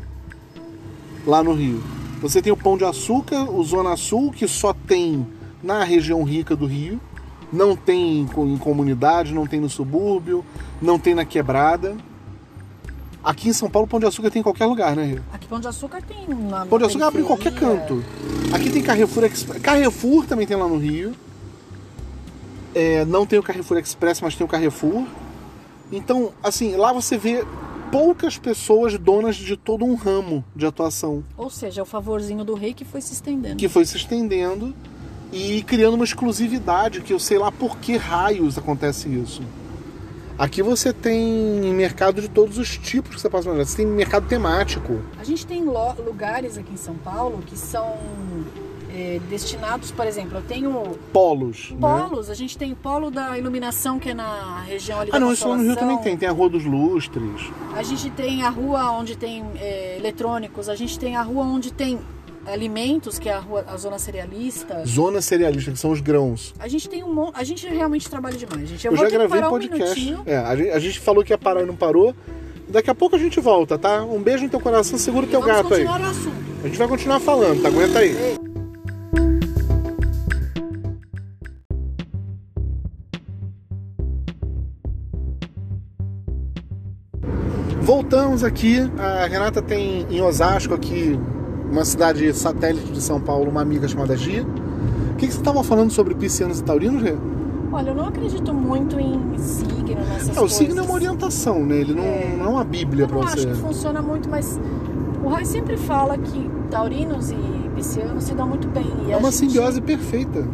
lá 1.27 1.43
no 1.43 1.53
Rio. 1.53 1.83
Você 2.21 2.41
tem 2.41 2.51
o 2.51 2.57
Pão 2.57 2.77
de 2.77 2.85
Açúcar, 2.85 3.51
o 3.51 3.61
Zona 3.63 3.97
Sul, 3.97 4.31
que 4.31 4.47
só 4.47 4.73
tem 4.73 5.27
na 5.65 5.83
região 5.83 6.23
rica 6.23 6.55
do 6.55 6.65
Rio. 6.65 6.99
Não 7.51 7.75
tem 7.75 8.19
em 8.21 8.27
co- 8.27 8.45
em 8.45 8.57
comunidade, 8.57 9.33
não 9.33 9.47
tem 9.47 9.59
no 9.59 9.69
subúrbio, 9.69 10.45
não 10.81 10.97
tem 10.99 11.13
na 11.15 11.25
quebrada. 11.25 11.95
Aqui 13.23 13.49
em 13.49 13.53
São 13.53 13.69
Paulo, 13.69 13.87
Pão 13.87 13.99
de 13.99 14.05
Açúcar 14.05 14.29
tem 14.29 14.39
em 14.41 14.43
qualquer 14.43 14.65
lugar, 14.67 14.95
né, 14.95 15.03
Rio? 15.05 15.23
Aqui 15.33 15.47
Pão 15.47 15.59
de 15.59 15.67
Açúcar 15.67 16.01
tem 16.03 16.27
na 16.27 16.65
Pão 16.65 16.77
de 16.77 16.85
Açúcar 16.85 17.07
abre 17.07 17.21
em 17.21 17.25
qualquer 17.25 17.51
periferia. 17.51 17.77
canto. 17.79 18.03
Aqui 18.53 18.69
tem 18.69 18.83
Carrefour 18.83 19.23
Express. 19.23 19.61
Carrefour 19.61 20.25
também 20.27 20.45
tem 20.45 20.55
lá 20.55 20.67
no 20.67 20.77
Rio. 20.77 21.13
É, 22.73 23.05
não 23.05 23.25
tem 23.25 23.39
o 23.39 23.43
Carrefour 23.43 23.77
Express, 23.77 24.21
mas 24.21 24.35
tem 24.35 24.45
o 24.45 24.49
Carrefour. 24.49 25.05
Então, 25.91 26.31
assim, 26.43 26.75
lá 26.75 26.91
você 26.91 27.17
vê 27.17 27.43
poucas 27.91 28.37
pessoas 28.37 28.97
donas 28.97 29.35
de 29.35 29.55
todo 29.55 29.85
um 29.85 29.95
ramo 29.95 30.43
de 30.55 30.65
atuação 30.65 31.23
Ou 31.37 31.49
seja, 31.49 31.79
é 31.81 31.83
o 31.83 31.85
favorzinho 31.85 32.43
do 32.43 32.53
rei 32.55 32.73
que 32.73 32.83
foi 32.83 32.99
se 32.99 33.13
estendendo. 33.13 33.55
que 33.55 33.69
foi 33.69 33.85
se 33.85 33.95
estendendo 33.95 34.75
e 35.31 35.63
criando 35.63 35.95
uma 35.95 36.05
exclusividade 36.05 37.01
que 37.01 37.13
eu 37.13 37.19
sei 37.19 37.37
lá 37.37 37.51
por 37.51 37.77
que 37.77 37.97
raios 37.97 38.57
acontece 38.57 39.09
isso. 39.09 39.41
Aqui 40.37 40.61
você 40.61 40.91
tem 40.91 41.73
mercado 41.73 42.21
de 42.21 42.27
todos 42.27 42.57
os 42.57 42.77
tipos 42.77 43.15
que 43.15 43.21
você 43.21 43.29
passa 43.29 43.53
Você 43.53 43.77
tem 43.77 43.85
mercado 43.85 44.27
temático. 44.27 45.01
A 45.17 45.23
gente 45.23 45.47
tem 45.47 45.63
lugares 45.63 46.57
aqui 46.57 46.73
em 46.73 46.77
São 46.77 46.95
Paulo 46.95 47.41
que 47.45 47.57
são 47.57 47.97
é, 48.95 49.19
destinados, 49.29 49.91
por 49.91 50.07
exemplo, 50.07 50.37
eu 50.37 50.41
tenho 50.41 50.97
Polos. 51.11 51.71
Né? 51.71 51.77
polos, 51.79 52.29
a 52.29 52.33
gente 52.33 52.57
tem 52.57 52.71
o 52.71 52.75
polo 52.75 53.11
da 53.11 53.37
iluminação 53.37 53.99
que 53.99 54.09
é 54.09 54.13
na 54.13 54.61
região 54.61 55.01
ali 55.01 55.09
Ah, 55.13 55.19
não, 55.19 55.33
isso 55.33 55.47
lá 55.47 55.57
no 55.57 55.63
Rio 55.63 55.75
também 55.75 55.97
tem. 55.97 56.15
Tem 56.15 56.29
a 56.29 56.31
Rua 56.31 56.49
dos 56.49 56.63
Lustres. 56.63 57.51
A 57.73 57.83
gente 57.83 58.09
tem 58.11 58.43
a 58.43 58.49
rua 58.49 58.91
onde 58.91 59.17
tem 59.17 59.43
é, 59.55 59.97
eletrônicos, 59.97 60.69
a 60.69 60.75
gente 60.75 60.97
tem 60.97 61.17
a 61.17 61.21
rua 61.21 61.43
onde 61.43 61.73
tem 61.73 61.99
alimentos, 62.47 63.17
que 63.19 63.29
é 63.29 63.33
a, 63.33 63.39
rua, 63.39 63.65
a 63.67 63.77
zona 63.77 63.99
cerealista. 63.99 64.85
Zona 64.85 65.21
cerealista, 65.21 65.71
que 65.71 65.77
são 65.79 65.91
os 65.91 66.01
grãos. 66.01 66.53
A 66.59 66.67
gente 66.67 66.87
tem 66.89 67.03
um 67.03 67.13
monte, 67.13 67.33
a 67.35 67.43
gente 67.43 67.67
realmente 67.67 68.09
trabalha 68.09 68.37
demais, 68.37 68.67
gente. 68.69 68.85
Eu, 68.85 68.93
Eu, 68.93 68.97
já 68.97 69.09
gravei 69.09 69.41
um 69.41 69.49
podcast. 69.49 69.99
minutinho. 69.99 70.23
é, 70.25 70.37
a 70.37 70.55
gente, 70.55 70.69
a 70.71 70.79
gente 70.79 70.99
falou 70.99 71.23
que 71.23 71.33
ia 71.33 71.37
parar 71.37 71.61
e 71.61 71.65
não 71.65 71.75
parou. 71.75 72.15
Daqui 72.67 72.89
a 72.89 72.95
pouco 72.95 73.15
a 73.15 73.19
gente 73.19 73.39
volta, 73.39 73.77
tá? 73.77 74.03
Um 74.03 74.21
beijo 74.21 74.43
no 74.43 74.49
teu 74.49 74.59
coração, 74.59 74.97
segura 74.97 75.25
o 75.25 75.29
teu 75.29 75.41
gato 75.41 75.73
aí. 75.73 75.85
A 75.85 76.67
gente 76.67 76.77
vai 76.77 76.87
continuar 76.87 77.19
falando, 77.19 77.61
tá? 77.61 77.67
Aguenta 77.67 77.99
aí. 77.99 78.15
Voltamos 87.81 88.43
aqui. 88.43 88.77
A 88.97 89.25
Renata 89.27 89.61
tem 89.61 90.05
em 90.09 90.21
Osasco 90.21 90.73
aqui, 90.73 91.19
uma 91.75 91.85
cidade 91.85 92.33
satélite 92.33 92.91
de 92.91 93.01
São 93.01 93.19
Paulo, 93.19 93.49
uma 93.51 93.61
amiga 93.61 93.87
chamada 93.87 94.15
Gia. 94.15 94.43
O 94.43 95.15
que, 95.17 95.27
que 95.27 95.33
você 95.33 95.39
estava 95.39 95.63
falando 95.63 95.91
sobre 95.91 96.13
piscianos 96.15 96.59
e 96.59 96.63
taurinos, 96.63 97.01
Rê? 97.01 97.15
Olha, 97.71 97.89
eu 97.89 97.95
não 97.95 98.07
acredito 98.07 98.53
muito 98.53 98.97
em 98.99 99.37
signo 99.37 99.95
nessas 100.09 100.37
É, 100.37 100.39
o 100.41 100.47
signo 100.47 100.79
é 100.79 100.83
uma 100.83 100.93
orientação, 100.93 101.63
né? 101.65 101.75
Ele 101.77 101.93
não 101.93 102.03
é, 102.03 102.35
não 102.37 102.45
é 102.45 102.49
uma 102.49 102.63
bíblia 102.63 103.03
Eu 103.03 103.07
pra 103.09 103.17
não 103.17 103.27
você. 103.27 103.39
acho 103.39 103.47
que 103.47 103.53
funciona 103.55 104.01
muito, 104.01 104.29
mas 104.29 104.59
o 105.23 105.27
Rai 105.27 105.43
sempre 105.43 105.75
fala 105.75 106.17
que 106.17 106.49
taurinos 106.71 107.31
e 107.31 107.35
piscianos 107.75 108.23
se 108.23 108.33
dão 108.33 108.47
muito 108.47 108.67
bem. 108.69 108.85
E 109.07 109.11
É 109.11 109.17
uma 109.17 109.29
gente- 109.31 109.51
simbiose 109.51 109.81
perfeita. 109.81 110.45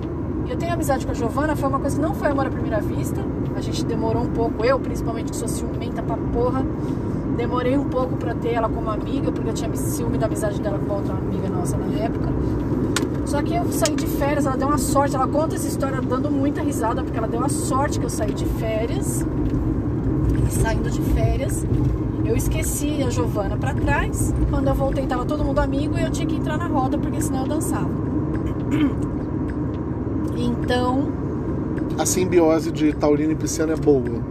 Eu 0.50 0.58
tenho 0.58 0.74
amizade 0.74 1.06
com 1.06 1.12
a 1.12 1.16
Giovana, 1.16 1.56
foi 1.56 1.70
uma 1.70 1.80
coisa 1.80 1.96
que 1.96 2.02
não 2.02 2.16
foi 2.16 2.30
amor 2.30 2.48
à 2.48 2.50
primeira 2.50 2.82
vista. 2.82 3.24
A 3.56 3.62
gente 3.62 3.86
demorou 3.86 4.24
um 4.24 4.30
pouco, 4.32 4.66
eu 4.66 4.80
principalmente 4.80 5.30
que 5.32 5.36
sou 5.38 5.48
ciumenta 5.48 6.02
pra 6.02 6.18
porra, 6.18 6.66
demorei 7.38 7.78
um 7.78 7.86
pouco 7.86 8.16
pra 8.16 8.34
ter 8.34 8.54
ela 8.54 8.70
como 8.70 8.90
amiga, 8.90 9.32
porque 9.32 9.50
eu 9.50 9.54
tinha 9.54 9.74
ciúme 9.76 10.18
da 10.18 10.26
amizade 10.26 10.62
dela 10.62 10.80
com 10.80 10.94
outra 10.94 11.14
amiga 11.14 11.50
nossa 11.50 11.78
na 11.78 11.86
época. 12.00 12.30
Só 13.26 13.42
que 13.42 13.56
eu 13.56 13.66
saí 13.72 13.96
de 13.96 14.08
férias, 14.08 14.46
ela 14.46 14.58
deu 14.58 14.68
uma 14.68 14.78
sorte, 14.78 15.16
ela 15.16 15.28
conta 15.28 15.56
essa 15.56 15.68
história 15.68 16.02
dando 16.02 16.30
muita 16.30 16.62
risada, 16.62 17.02
porque 17.04 17.18
ela 17.18 17.28
deu 17.28 17.44
a 17.44 17.50
sorte 17.50 18.00
que 18.00 18.06
eu 18.06 18.10
saí 18.10 18.34
de 18.34 18.46
férias. 18.46 19.26
E 20.48 20.52
saindo 20.52 20.90
de 20.90 21.02
férias, 21.02 21.66
eu 22.26 22.36
esqueci 22.36 23.02
a 23.04 23.10
Giovana 23.10 23.56
pra 23.58 23.74
trás. 23.74 24.34
Quando 24.50 24.68
eu 24.68 24.76
voltei, 24.76 25.06
tava 25.06 25.26
todo 25.26 25.44
mundo 25.46 25.60
amigo 25.60 25.98
e 25.98 26.02
eu 26.02 26.12
tinha 26.12 26.28
que 26.28 26.36
entrar 26.36 26.58
na 26.58 26.68
roda, 26.68 26.98
porque 26.98 27.22
senão 27.22 27.44
eu 27.44 27.48
dançava. 27.48 27.90
Então, 30.36 31.08
A 31.98 32.06
simbiose 32.06 32.72
de 32.72 32.94
taurino 32.94 33.34
e 33.34 33.36
pisciano 33.36 33.74
é 33.74 33.76
boa. 33.76 34.22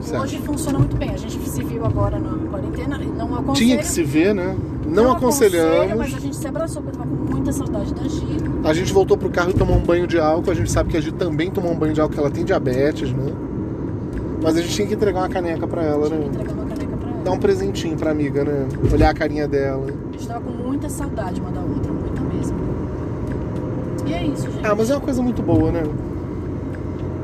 Você 0.00 0.16
Hoje 0.16 0.38
funciona 0.38 0.78
muito 0.78 0.96
bem. 0.96 1.10
A 1.10 1.16
gente 1.16 1.48
se 1.48 1.62
viu 1.64 1.84
agora 1.84 2.18
na 2.18 2.30
quarentena. 2.50 3.00
e 3.02 3.06
Não 3.06 3.34
aconselho. 3.34 3.54
Tinha 3.54 3.78
que 3.78 3.86
se 3.86 4.02
ver, 4.02 4.34
né? 4.34 4.56
Não, 4.86 5.12
aconselho, 5.12 5.60
aconselhamos. 5.60 5.96
mas 5.96 6.14
a 6.14 6.20
gente 6.20 6.36
se 6.36 6.46
abraçou 6.46 6.82
porque 6.82 6.96
tava 6.98 7.10
com 7.10 7.32
muita 7.34 7.52
saudade 7.52 7.92
da 7.94 8.02
Gi. 8.08 8.26
A 8.64 8.72
gente 8.72 8.92
voltou 8.92 9.16
pro 9.16 9.28
carro 9.30 9.50
e 9.50 9.54
tomou 9.54 9.76
um 9.76 9.80
banho 9.80 10.06
de 10.06 10.18
álcool. 10.18 10.50
A 10.50 10.54
gente 10.54 10.70
sabe 10.70 10.90
que 10.90 10.96
a 10.96 11.00
gente 11.00 11.14
também 11.14 11.50
tomou 11.50 11.72
um 11.72 11.76
banho 11.76 11.92
de 11.92 12.00
álcool, 12.00 12.14
que 12.14 12.20
ela 12.20 12.30
tem 12.30 12.44
diabetes, 12.44 13.12
né? 13.12 13.32
Mas 14.42 14.56
a 14.56 14.60
gente 14.60 14.74
tinha 14.74 14.86
que 14.86 14.94
entregar 14.94 15.20
uma 15.20 15.28
caneca 15.28 15.66
pra 15.66 15.82
ela, 15.82 16.06
Tinha 16.06 16.18
que 16.20 16.24
né? 16.24 16.30
entregar 16.34 16.52
uma 16.54 16.64
caneca 16.66 16.96
pra 16.96 17.08
ela. 17.10 17.22
Dar 17.24 17.32
um 17.32 17.38
presentinho 17.38 17.96
pra 17.96 18.10
amiga, 18.12 18.44
né? 18.44 18.68
Olhar 18.92 19.10
a 19.10 19.14
carinha 19.14 19.48
dela. 19.48 19.86
A 19.86 20.12
gente 20.12 20.28
tava 20.28 20.40
com 20.40 20.50
muita 20.52 20.88
saudade 20.88 21.40
uma 21.40 21.50
da 21.50 21.60
outra, 21.60 21.92
muita 21.92 22.20
mesmo. 22.22 22.56
E 24.06 24.12
é 24.14 24.24
isso, 24.24 24.42
gente. 24.50 24.64
Ah, 24.64 24.74
mas 24.76 24.88
é 24.90 24.94
uma 24.94 25.00
coisa 25.00 25.20
muito 25.20 25.42
boa, 25.42 25.72
né? 25.72 25.82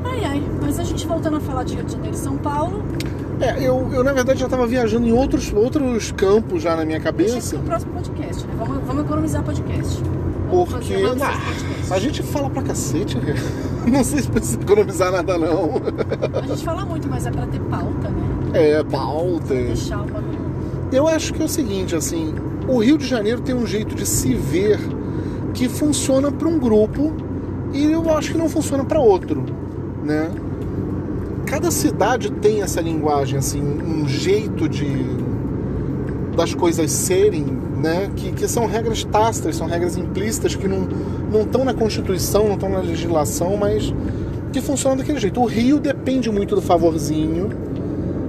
Ai, 0.03 0.23
ai. 0.25 0.43
Mas 0.61 0.79
a 0.79 0.83
gente 0.83 1.05
voltando 1.07 1.37
a 1.37 1.39
falar 1.39 1.63
de 1.63 1.75
Rio 1.75 1.85
de 1.85 1.91
Janeiro 1.93 2.15
e 2.15 2.19
São 2.19 2.37
Paulo, 2.37 2.83
É, 3.39 3.59
eu, 3.59 3.89
eu 3.93 4.03
na 4.03 4.13
verdade 4.13 4.39
já 4.39 4.47
tava 4.47 4.65
viajando 4.67 5.07
em 5.07 5.11
outros, 5.11 5.51
outros 5.53 6.11
campos 6.11 6.61
já 6.61 6.75
na 6.75 6.85
minha 6.85 6.99
deixa 6.99 7.11
cabeça. 7.11 7.55
pro 7.57 7.65
próximo 7.65 7.93
podcast, 7.93 8.47
né? 8.47 8.53
Vamos, 8.57 8.83
vamos 8.85 9.03
economizar 9.05 9.43
podcast. 9.43 10.01
Vamos 10.49 10.69
Porque. 10.69 10.93
Ah, 10.93 11.09
podcast. 11.09 11.93
a 11.93 11.99
gente 11.99 12.23
fala 12.23 12.49
pra 12.49 12.61
cacete, 12.61 13.17
né? 13.17 13.33
Não 13.87 14.03
sei 14.03 14.21
se 14.21 14.29
precisa 14.29 14.61
economizar 14.61 15.11
nada, 15.11 15.37
não. 15.37 15.71
A 16.41 16.47
gente 16.47 16.63
fala 16.63 16.85
muito, 16.85 17.05
mas 17.09 17.25
é 17.25 17.31
pra 17.31 17.45
ter 17.47 17.59
pauta, 17.61 18.07
né? 18.09 18.23
É, 18.53 18.83
pauta. 18.83 19.53
Deixar 19.53 20.01
o 20.01 20.05
bagulho. 20.05 20.39
Eu 20.89 21.05
acho 21.07 21.33
que 21.33 21.41
é 21.41 21.45
o 21.45 21.49
seguinte, 21.49 21.93
assim, 21.93 22.33
o 22.65 22.77
Rio 22.81 22.97
de 22.97 23.05
Janeiro 23.05 23.41
tem 23.41 23.53
um 23.53 23.65
jeito 23.67 23.93
de 23.93 24.05
se 24.05 24.33
ver 24.35 24.79
que 25.53 25.67
funciona 25.67 26.31
para 26.31 26.47
um 26.47 26.57
grupo 26.57 27.11
e 27.73 27.91
eu 27.91 28.09
acho 28.15 28.31
que 28.31 28.37
não 28.37 28.47
funciona 28.47 28.85
para 28.85 28.99
outro, 29.01 29.43
né? 30.03 30.29
Cada 31.45 31.71
cidade 31.71 32.31
tem 32.31 32.61
essa 32.61 32.81
linguagem, 32.81 33.37
assim, 33.37 33.61
um 33.61 34.07
jeito 34.07 34.67
de 34.67 35.23
das 36.35 36.53
coisas 36.55 36.91
serem, 36.91 37.45
né? 37.81 38.09
Que, 38.15 38.31
que 38.31 38.47
são 38.47 38.65
regras 38.65 39.03
tácitas, 39.03 39.55
são 39.55 39.67
regras 39.67 39.97
implícitas 39.97 40.55
que 40.55 40.67
não 40.67 40.87
não 41.31 41.41
estão 41.41 41.65
na 41.65 41.73
Constituição, 41.73 42.47
não 42.47 42.53
estão 42.53 42.69
na 42.69 42.79
legislação, 42.79 43.57
mas 43.57 43.93
que 44.51 44.61
funcionam 44.61 44.97
daquele 44.97 45.19
jeito. 45.19 45.41
O 45.41 45.45
Rio 45.45 45.79
depende 45.79 46.31
muito 46.31 46.55
do 46.55 46.61
favorzinho. 46.61 47.49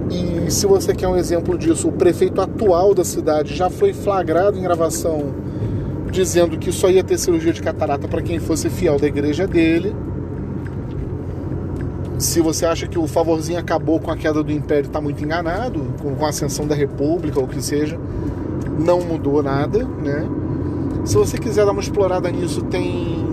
E 0.09 0.51
se 0.51 0.65
você 0.65 0.93
quer 0.93 1.07
um 1.07 1.15
exemplo 1.15 1.57
disso, 1.57 1.87
o 1.87 1.91
prefeito 1.91 2.41
atual 2.41 2.93
da 2.93 3.03
cidade 3.03 3.55
já 3.55 3.69
foi 3.69 3.93
flagrado 3.93 4.57
em 4.57 4.61
gravação 4.61 5.33
dizendo 6.15 6.57
que 6.57 6.71
só 6.71 6.89
ia 6.89 7.03
ter 7.03 7.17
cirurgia 7.17 7.51
de 7.51 7.61
catarata 7.61 8.07
para 8.07 8.21
quem 8.21 8.39
fosse 8.39 8.69
fiel 8.69 8.97
da 8.97 9.05
igreja 9.05 9.45
dele. 9.45 9.93
Se 12.17 12.39
você 12.39 12.65
acha 12.65 12.87
que 12.87 12.97
o 12.97 13.07
favorzinho 13.07 13.59
acabou 13.59 13.99
com 13.99 14.09
a 14.09 14.15
queda 14.15 14.41
do 14.41 14.51
império, 14.51 14.87
está 14.87 15.01
muito 15.01 15.23
enganado, 15.23 15.81
com 16.01 16.25
a 16.25 16.29
ascensão 16.29 16.65
da 16.65 16.73
república 16.73 17.39
ou 17.39 17.45
o 17.45 17.47
que 17.47 17.61
seja, 17.61 17.99
não 18.79 19.01
mudou 19.01 19.43
nada, 19.43 19.83
né? 19.83 20.25
Se 21.03 21.17
você 21.17 21.37
quiser 21.37 21.65
dar 21.65 21.71
uma 21.71 21.81
explorada 21.81 22.31
nisso, 22.31 22.61
tem 22.63 23.25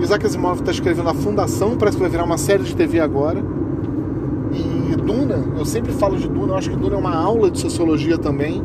Isaac 0.00 0.26
Asimov 0.26 0.58
está 0.58 0.70
escrevendo 0.70 1.08
a 1.08 1.14
Fundação, 1.14 1.76
parece 1.76 1.96
que 1.96 2.02
vai 2.02 2.10
virar 2.10 2.24
uma 2.24 2.36
série 2.36 2.62
de 2.62 2.74
TV 2.74 3.00
agora. 3.00 3.42
E 4.52 4.96
Duna, 4.96 5.42
eu 5.56 5.64
sempre 5.64 5.92
falo 5.92 6.16
de 6.16 6.28
Duna, 6.28 6.52
eu 6.52 6.56
acho 6.56 6.70
que 6.70 6.76
Duna 6.76 6.96
é 6.96 6.98
uma 6.98 7.14
aula 7.14 7.50
de 7.50 7.58
sociologia 7.58 8.18
também, 8.18 8.62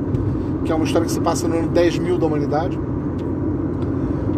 que 0.66 0.72
é 0.72 0.76
uma 0.76 0.84
história 0.86 1.06
que 1.06 1.14
se 1.14 1.22
passa 1.22 1.48
no 1.48 1.58
ano 1.58 1.70
10 1.70 2.00
mil 2.00 2.18
da 2.18 2.26
humanidade. 2.26 2.78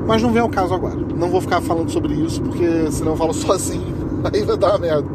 Mas 0.05 0.21
não 0.21 0.31
vem 0.31 0.41
ao 0.41 0.49
caso 0.49 0.73
agora. 0.73 0.97
Não 1.17 1.29
vou 1.29 1.41
ficar 1.41 1.61
falando 1.61 1.89
sobre 1.89 2.13
isso, 2.13 2.41
porque 2.41 2.91
senão 2.91 3.13
eu 3.13 3.17
falo 3.17 3.33
sozinho, 3.33 4.00
aí 4.31 4.43
vai 4.43 4.57
dar 4.57 4.69
uma 4.69 4.79
merda. 4.79 5.07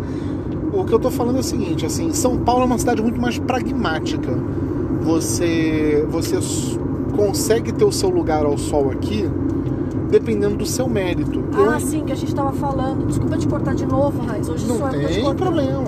O 0.73 0.85
que 0.85 0.93
eu 0.93 0.99
tô 0.99 1.11
falando 1.11 1.37
é 1.37 1.41
o 1.41 1.45
seguinte, 1.45 1.87
assim, 1.87 2.13
São 2.13 2.39
Paulo 2.39 2.63
é 2.63 2.67
uma 2.67 2.79
cidade 2.79 3.01
muito 3.01 3.21
mais 3.21 3.39
pragmática. 3.39 4.33
Você, 5.03 6.07
você 6.11 6.39
consegue 7.17 7.73
ter 7.73 7.85
o 7.85 7.93
seu 7.93 8.11
lugar 8.11 8.45
ao 8.45 8.59
sol 8.59 8.91
aqui 8.91 9.29
dependendo 10.11 10.57
do 10.57 10.67
seu 10.67 10.89
mérito. 10.89 11.45
Ah, 11.53 11.75
eu... 11.75 11.81
sim, 11.81 12.05
que 12.05 12.13
a 12.13 12.15
gente 12.15 12.35
tava 12.35 12.53
falando. 12.53 13.07
Desculpa 13.07 13.37
te 13.37 13.49
cortar 13.49 13.75
de 13.75 13.87
novo, 13.87 14.23
Raiz. 14.23 14.49
Hoje 14.49 14.67
não 14.67 14.79
sou 14.79 14.91
eu 14.91 15.09
tem 15.09 15.35
problema. 15.35 15.85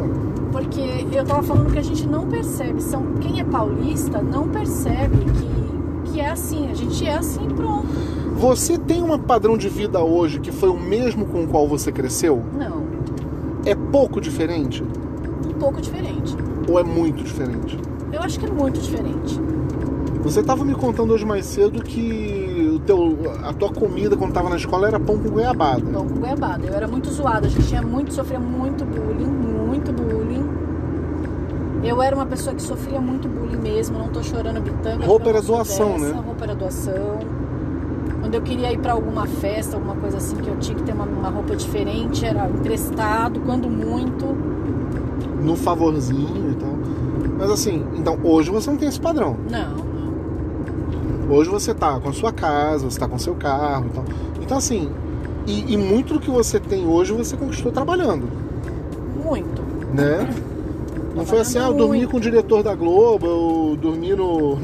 Porque 0.50 1.06
eu 1.12 1.24
tava 1.24 1.42
falando 1.42 1.72
que 1.72 1.78
a 1.78 1.82
gente 1.82 2.06
não 2.06 2.26
percebe. 2.26 2.82
São, 2.82 3.14
quem 3.20 3.40
é 3.40 3.44
paulista 3.44 4.20
não 4.20 4.48
percebe 4.48 5.18
que, 5.18 6.12
que 6.12 6.20
é 6.20 6.30
assim. 6.30 6.68
A 6.70 6.74
gente 6.74 7.06
é 7.06 7.14
assim 7.14 7.46
pronto. 7.48 7.86
Você 8.36 8.78
tem 8.78 9.02
um 9.02 9.18
padrão 9.18 9.56
de 9.56 9.68
vida 9.68 10.00
hoje 10.00 10.38
que 10.38 10.52
foi 10.52 10.68
o 10.68 10.78
mesmo 10.78 11.26
com 11.26 11.44
o 11.44 11.48
qual 11.48 11.66
você 11.66 11.90
cresceu? 11.90 12.42
Não. 12.56 12.87
É 13.68 13.74
pouco 13.74 14.18
diferente? 14.18 14.82
Um 14.82 15.52
pouco 15.58 15.78
diferente. 15.78 16.34
Ou 16.66 16.80
é 16.80 16.82
muito 16.82 17.22
diferente? 17.22 17.78
Eu 18.10 18.22
acho 18.22 18.40
que 18.40 18.46
é 18.46 18.50
muito 18.50 18.80
diferente. 18.80 19.38
Você 20.22 20.40
estava 20.40 20.64
me 20.64 20.74
contando 20.74 21.12
hoje 21.12 21.26
mais 21.26 21.44
cedo 21.44 21.82
que 21.82 22.70
o 22.74 22.78
teu, 22.78 23.18
a 23.44 23.52
tua 23.52 23.68
comida 23.70 24.16
quando 24.16 24.30
estava 24.30 24.48
na 24.48 24.56
escola 24.56 24.88
era 24.88 24.98
pão 24.98 25.18
com 25.18 25.28
goiabada. 25.28 25.82
Pão 25.82 26.08
com 26.08 26.14
goiabada. 26.14 26.66
Eu 26.66 26.72
era 26.72 26.88
muito 26.88 27.10
zoada, 27.10 27.46
a 27.46 27.50
gente 27.50 27.68
tinha 27.68 27.82
muito, 27.82 28.14
sofria 28.14 28.40
muito 28.40 28.86
bullying, 28.86 29.26
muito 29.26 29.92
bullying. 29.92 30.48
Eu 31.84 32.00
era 32.00 32.16
uma 32.16 32.26
pessoa 32.26 32.56
que 32.56 32.62
sofria 32.62 33.02
muito 33.02 33.28
bullying 33.28 33.60
mesmo, 33.60 33.98
não 33.98 34.08
tô 34.08 34.22
chorando 34.22 34.62
bitanga. 34.62 35.04
Roupa 35.04 35.28
era 35.28 35.42
doação, 35.42 35.92
dessa, 35.92 36.14
né? 36.14 36.20
Roupa 36.24 36.44
era 36.44 36.54
doação. 36.54 37.18
Quando 38.28 38.34
eu 38.34 38.42
queria 38.42 38.70
ir 38.70 38.78
para 38.78 38.92
alguma 38.92 39.26
festa, 39.26 39.74
alguma 39.74 39.94
coisa 39.94 40.18
assim, 40.18 40.36
que 40.36 40.46
eu 40.46 40.58
tinha 40.58 40.76
que 40.76 40.82
ter 40.82 40.92
uma, 40.92 41.06
uma 41.06 41.30
roupa 41.30 41.56
diferente, 41.56 42.26
era 42.26 42.46
emprestado, 42.46 43.40
quando 43.40 43.70
muito. 43.70 44.26
No 45.42 45.56
favorzinho 45.56 46.50
e 46.50 46.54
tal. 46.56 46.74
Mas 47.38 47.50
assim, 47.50 47.86
então 47.96 48.18
hoje 48.22 48.50
você 48.50 48.68
não 48.68 48.76
tem 48.76 48.86
esse 48.86 49.00
padrão. 49.00 49.34
Não. 49.50 51.34
Hoje 51.34 51.48
você 51.48 51.72
tá 51.72 51.98
com 51.98 52.10
a 52.10 52.12
sua 52.12 52.30
casa, 52.30 52.90
você 52.90 53.00
tá 53.00 53.08
com 53.08 53.18
seu 53.18 53.34
carro 53.34 53.86
e 53.86 53.94
tal. 53.94 54.04
Então 54.42 54.58
assim, 54.58 54.90
e, 55.46 55.72
e 55.72 55.78
muito 55.78 56.12
do 56.12 56.20
que 56.20 56.30
você 56.30 56.60
tem 56.60 56.86
hoje 56.86 57.14
você 57.14 57.34
conquistou 57.34 57.72
trabalhando. 57.72 58.28
Muito. 59.24 59.62
Né? 59.94 60.28
Não 61.16 61.24
foi 61.24 61.40
assim, 61.40 61.58
ah, 61.58 61.68
eu 61.68 61.72
dormi 61.72 62.06
com 62.06 62.18
o 62.18 62.20
diretor 62.20 62.62
da 62.62 62.74
Globo, 62.74 63.26
eu 63.26 63.78
dormi 63.80 64.14
no, 64.14 64.58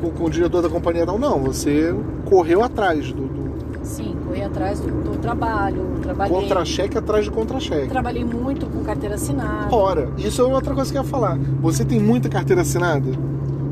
com, 0.00 0.10
com 0.10 0.24
o 0.24 0.30
diretor 0.30 0.62
da 0.62 0.68
companhia 0.68 1.06
tal. 1.06 1.18
Não, 1.18 1.38
você 1.38 1.94
correu 2.24 2.62
atrás 2.62 3.12
do. 3.12 3.22
do... 3.22 3.84
Sim, 3.84 4.16
corri 4.26 4.42
atrás 4.42 4.80
do, 4.80 4.88
do 4.88 5.18
trabalho. 5.18 5.84
Trabalhei... 6.02 6.40
Contra-cheque 6.40 6.98
atrás 6.98 7.24
de 7.24 7.30
contra-cheque. 7.30 7.88
Trabalhei 7.88 8.24
muito 8.24 8.66
com 8.66 8.82
carteira 8.82 9.14
assinada. 9.14 9.74
Ora, 9.74 10.08
isso 10.18 10.40
é 10.40 10.44
outra 10.44 10.74
coisa 10.74 10.90
que 10.90 10.98
eu 10.98 11.02
ia 11.02 11.08
falar. 11.08 11.38
Você 11.60 11.84
tem 11.84 12.00
muita 12.00 12.28
carteira 12.28 12.62
assinada? 12.62 13.10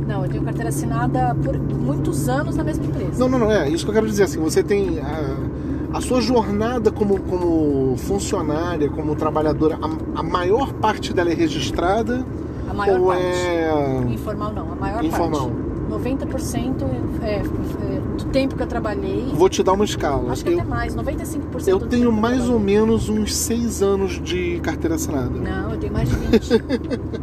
Não, 0.06 0.22
eu 0.24 0.30
tenho 0.30 0.42
carteira 0.44 0.68
assinada 0.68 1.34
por 1.42 1.58
muitos 1.58 2.28
anos 2.28 2.56
na 2.56 2.64
mesma 2.64 2.84
empresa. 2.84 3.18
Não, 3.18 3.28
não, 3.28 3.38
não, 3.38 3.50
é 3.50 3.68
isso 3.68 3.84
que 3.84 3.90
eu 3.90 3.94
quero 3.94 4.06
dizer. 4.06 4.24
Assim, 4.24 4.38
você 4.38 4.62
tem 4.62 5.00
a, 5.00 5.96
a 5.96 6.00
sua 6.00 6.20
jornada 6.20 6.90
como, 6.92 7.20
como 7.20 7.96
funcionária, 7.96 8.88
como 8.90 9.14
trabalhadora, 9.14 9.78
a, 9.80 10.20
a 10.20 10.22
maior 10.22 10.72
parte 10.74 11.12
dela 11.14 11.30
é 11.30 11.34
registrada? 11.34 12.24
A 12.68 12.74
maior 12.74 13.00
ou 13.00 13.06
parte. 13.06 13.22
É... 13.22 14.04
Informal 14.08 14.52
não, 14.52 14.72
a 14.72 14.76
maior 14.76 15.04
Informal. 15.04 15.48
parte. 15.48 15.63
90% 15.90 16.82
é, 17.22 17.36
é, 17.36 17.42
do 17.42 18.24
tempo 18.26 18.56
que 18.56 18.62
eu 18.62 18.66
trabalhei. 18.66 19.32
Vou 19.34 19.48
te 19.48 19.62
dar 19.62 19.72
uma 19.72 19.84
escala. 19.84 20.32
Acho 20.32 20.44
que 20.44 20.52
eu, 20.52 20.60
até 20.60 20.68
mais, 20.68 20.94
95% 20.96 21.68
Eu 21.68 21.80
tenho 21.80 22.12
mais 22.12 22.48
ou 22.48 22.58
menos 22.58 23.08
uns 23.08 23.34
6 23.34 23.82
anos 23.82 24.22
de 24.22 24.60
carteira 24.60 24.96
assinada. 24.96 25.30
Não, 25.30 25.72
eu 25.72 25.78
tenho 25.78 25.92
mais 25.92 26.08
de 26.08 26.16
20. 26.16 26.64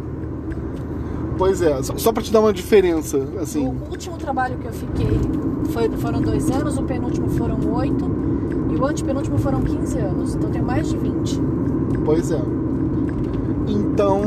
Pois 1.38 1.60
é, 1.62 1.82
só, 1.82 1.96
só 1.96 2.12
para 2.12 2.22
te 2.22 2.32
dar 2.32 2.40
uma 2.40 2.52
diferença, 2.52 3.18
assim. 3.40 3.66
O 3.66 3.90
último 3.90 4.16
trabalho 4.16 4.56
que 4.58 4.66
eu 4.66 4.72
fiquei 4.72 5.18
foi, 5.70 5.88
foram 5.96 6.20
dois 6.20 6.48
anos, 6.50 6.78
o 6.78 6.82
penúltimo 6.84 7.28
foram 7.30 7.58
oito 7.74 8.10
e 8.70 8.76
o 8.76 8.86
antepenúltimo 8.86 9.38
foram 9.38 9.60
15 9.60 9.98
anos. 9.98 10.34
Então 10.34 10.48
eu 10.48 10.52
tenho 10.52 10.64
mais 10.64 10.88
de 10.88 10.96
20. 10.96 11.40
Pois 12.04 12.30
é. 12.30 12.40
Então, 13.66 14.20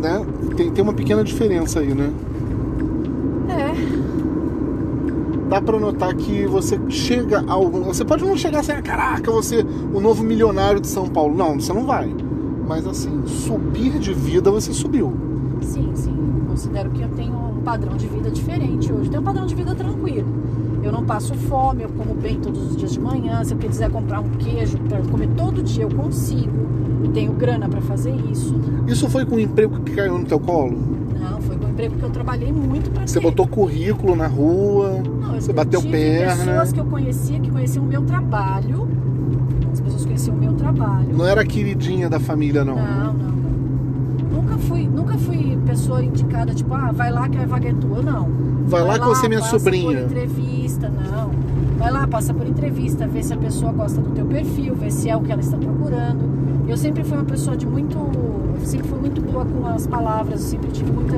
né, 0.00 0.24
tem, 0.56 0.70
tem 0.70 0.82
uma 0.82 0.94
pequena 0.94 1.22
diferença 1.22 1.80
aí, 1.80 1.92
né? 1.92 2.10
É. 3.48 3.72
Dá 5.56 5.62
pra 5.62 5.80
notar 5.80 6.14
que 6.14 6.46
você 6.46 6.78
chega 6.90 7.42
a 7.48 7.52
algum. 7.54 7.84
Você 7.84 8.04
pode 8.04 8.22
não 8.22 8.36
chegar 8.36 8.60
assim, 8.60 8.72
ah, 8.72 8.82
caraca, 8.82 9.32
você, 9.32 9.64
o 9.94 9.98
novo 10.00 10.22
milionário 10.22 10.78
de 10.78 10.86
São 10.86 11.08
Paulo. 11.08 11.34
Não, 11.34 11.58
você 11.58 11.72
não 11.72 11.86
vai. 11.86 12.14
Mas 12.68 12.86
assim, 12.86 13.26
subir 13.26 13.98
de 13.98 14.12
vida 14.12 14.50
você 14.50 14.70
subiu. 14.74 15.14
Sim, 15.62 15.92
sim. 15.94 16.14
Considero 16.46 16.90
que 16.90 17.00
eu 17.00 17.08
tenho 17.08 17.32
um 17.32 17.62
padrão 17.62 17.96
de 17.96 18.06
vida 18.06 18.30
diferente 18.30 18.92
hoje. 18.92 19.08
Tenho 19.08 19.22
um 19.22 19.24
padrão 19.24 19.46
de 19.46 19.54
vida 19.54 19.74
tranquilo. 19.74 20.28
Eu 20.82 20.92
não 20.92 21.06
passo 21.06 21.34
fome, 21.34 21.84
eu 21.84 21.88
como 21.88 22.12
bem 22.12 22.38
todos 22.38 22.72
os 22.72 22.76
dias 22.76 22.92
de 22.92 23.00
manhã. 23.00 23.42
Se 23.42 23.54
eu 23.54 23.58
quiser 23.58 23.90
comprar 23.90 24.20
um 24.20 24.28
queijo 24.32 24.76
para 24.80 24.98
comer 25.10 25.30
todo 25.38 25.62
dia, 25.62 25.84
eu 25.84 25.90
consigo. 25.90 26.52
Eu 27.02 27.12
tenho 27.12 27.32
grana 27.32 27.66
para 27.66 27.80
fazer 27.80 28.14
isso. 28.30 28.54
Isso 28.86 29.08
foi 29.08 29.24
com 29.24 29.36
o 29.36 29.40
emprego 29.40 29.80
que 29.80 29.94
caiu 29.94 30.18
no 30.18 30.26
teu 30.26 30.38
colo? 30.38 30.95
Não, 31.20 31.40
foi 31.40 31.56
com 31.56 31.66
o 31.66 31.70
emprego 31.70 31.96
que 31.96 32.02
eu 32.02 32.10
trabalhei 32.10 32.52
muito 32.52 32.90
para 32.90 33.06
Você 33.06 33.20
botou 33.20 33.46
currículo 33.46 34.14
na 34.16 34.26
rua, 34.26 35.02
Não, 35.20 35.34
você 35.34 35.52
bateu 35.52 35.82
perna. 35.82 36.36
pessoas 36.44 36.72
que 36.72 36.80
eu 36.80 36.84
conhecia, 36.86 37.40
que 37.40 37.50
conheciam 37.50 37.84
o 37.84 37.88
meu 37.88 38.02
trabalho. 38.02 38.88
As 39.72 39.80
pessoas 39.80 40.04
conheciam 40.04 40.36
o 40.36 40.38
meu 40.38 40.52
trabalho. 40.54 41.08
Não 41.12 41.26
era 41.26 41.44
queridinha 41.44 42.08
da 42.08 42.18
família, 42.20 42.64
não. 42.64 42.76
Não, 42.76 43.12
não, 43.12 43.30
não. 43.30 44.42
Nunca 44.42 44.58
fui, 44.58 44.86
nunca 44.86 45.18
fui 45.18 45.58
pessoa 45.66 46.02
indicada, 46.04 46.54
tipo, 46.54 46.72
ah, 46.74 46.90
vai 46.92 47.10
lá 47.10 47.28
que 47.28 47.38
a 47.38 47.46
vaga 47.46 47.68
é 47.68 47.74
tua. 47.74 48.02
Não. 48.02 48.28
Vai 48.66 48.82
lá 48.82 48.98
que 48.98 49.04
você 49.06 49.26
é 49.26 49.28
minha 49.28 49.40
passa 49.40 49.58
sobrinha. 49.58 50.02
por 50.02 50.10
entrevista, 50.12 50.88
não. 50.88 51.30
Vai 51.78 51.90
lá, 51.92 52.06
passa 52.06 52.32
por 52.32 52.46
entrevista, 52.46 53.06
vê 53.06 53.22
se 53.22 53.32
a 53.32 53.36
pessoa 53.36 53.70
gosta 53.72 54.00
do 54.00 54.10
teu 54.10 54.24
perfil, 54.26 54.74
vê 54.74 54.90
se 54.90 55.08
é 55.08 55.16
o 55.16 55.20
que 55.20 55.30
ela 55.30 55.40
está 55.40 55.56
procurando. 55.56 56.24
Eu 56.66 56.76
sempre 56.76 57.04
fui 57.04 57.16
uma 57.16 57.24
pessoa 57.24 57.56
de 57.56 57.66
muito. 57.66 57.96
Eu 58.60 58.66
sempre 58.66 58.88
fui 58.88 58.98
muito 58.98 59.20
boa 59.20 59.44
com 59.44 59.66
as 59.66 59.86
palavras, 59.86 60.40
eu 60.40 60.46
sempre 60.48 60.70
tive 60.72 60.90
muita 60.90 61.16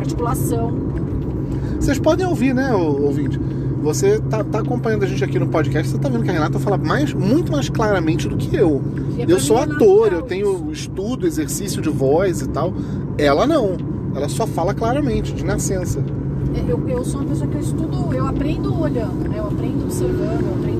articulação. 0.00 0.72
Vocês 1.78 1.98
podem 1.98 2.26
ouvir, 2.26 2.54
né, 2.54 2.72
ouvinte? 2.74 3.38
Você 3.82 4.18
tá, 4.18 4.42
tá 4.42 4.58
acompanhando 4.58 5.04
a 5.04 5.06
gente 5.06 5.22
aqui 5.22 5.38
no 5.38 5.46
podcast, 5.46 5.92
você 5.92 5.98
tá 5.98 6.08
vendo 6.08 6.24
que 6.24 6.30
a 6.30 6.32
Renata 6.32 6.58
fala 6.58 6.76
mais, 6.76 7.12
muito 7.12 7.52
mais 7.52 7.68
claramente 7.68 8.28
do 8.28 8.36
que 8.36 8.56
eu. 8.56 8.82
É 9.18 9.30
Eu 9.30 9.38
sou 9.38 9.58
é 9.58 9.62
ator, 9.62 10.12
eu 10.12 10.22
tenho 10.22 10.72
estudo, 10.72 11.26
exercício 11.26 11.80
de 11.80 11.88
voz 11.88 12.40
e 12.40 12.48
tal. 12.48 12.74
Ela 13.16 13.46
não. 13.46 13.76
Ela 14.14 14.28
só 14.28 14.46
fala 14.46 14.74
claramente, 14.74 15.32
de 15.32 15.44
nascença. 15.44 16.02
Eu, 16.66 16.88
eu 16.88 17.04
sou 17.04 17.20
uma 17.20 17.28
pessoa 17.28 17.48
que 17.48 17.56
eu 17.56 17.60
estudo, 17.60 18.14
eu 18.14 18.26
aprendo 18.26 18.80
olhando, 18.80 19.28
né? 19.28 19.38
Eu 19.38 19.46
aprendo 19.46 19.84
observando, 19.84 20.46
eu 20.46 20.54
aprendo 20.58 20.75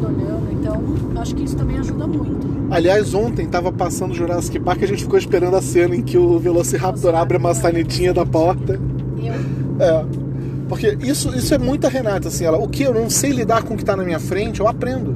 então 0.66 1.22
acho 1.22 1.35
que 1.35 1.44
isso 1.44 1.57
também 1.57 1.79
ajuda 1.79 2.07
muito. 2.07 2.46
Aliás, 2.70 3.14
ontem 3.14 3.46
tava 3.46 3.70
passando 3.70 4.14
Jurassic 4.14 4.59
Park 4.59 4.83
e 4.83 4.85
a 4.85 4.88
gente 4.88 5.05
ficou 5.05 5.18
esperando 5.18 5.57
a 5.57 5.62
cena 5.62 5.94
em 5.94 6.02
que 6.02 6.18
o 6.18 6.38
Velociraptor 6.38 7.14
abre 7.14 7.37
a 7.37 7.40
maçanetinha 7.40 8.12
da 8.12 8.26
porta. 8.26 8.81
Eu, 9.18 9.85
É. 9.85 10.05
Porque 10.68 10.98
isso, 11.00 11.33
isso 11.37 11.55
é 11.55 11.59
muita 11.59 11.88
Renata, 11.88 12.26
assim, 12.26 12.44
ela, 12.44 12.59
o 12.59 12.68
que 12.68 12.83
eu 12.83 12.92
não 12.92 13.09
sei 13.09 13.31
lidar 13.31 13.62
com 13.62 13.74
o 13.74 13.76
que 13.76 13.85
tá 13.85 13.94
na 13.94 14.02
minha 14.02 14.18
frente, 14.18 14.59
eu 14.59 14.66
aprendo. 14.66 15.12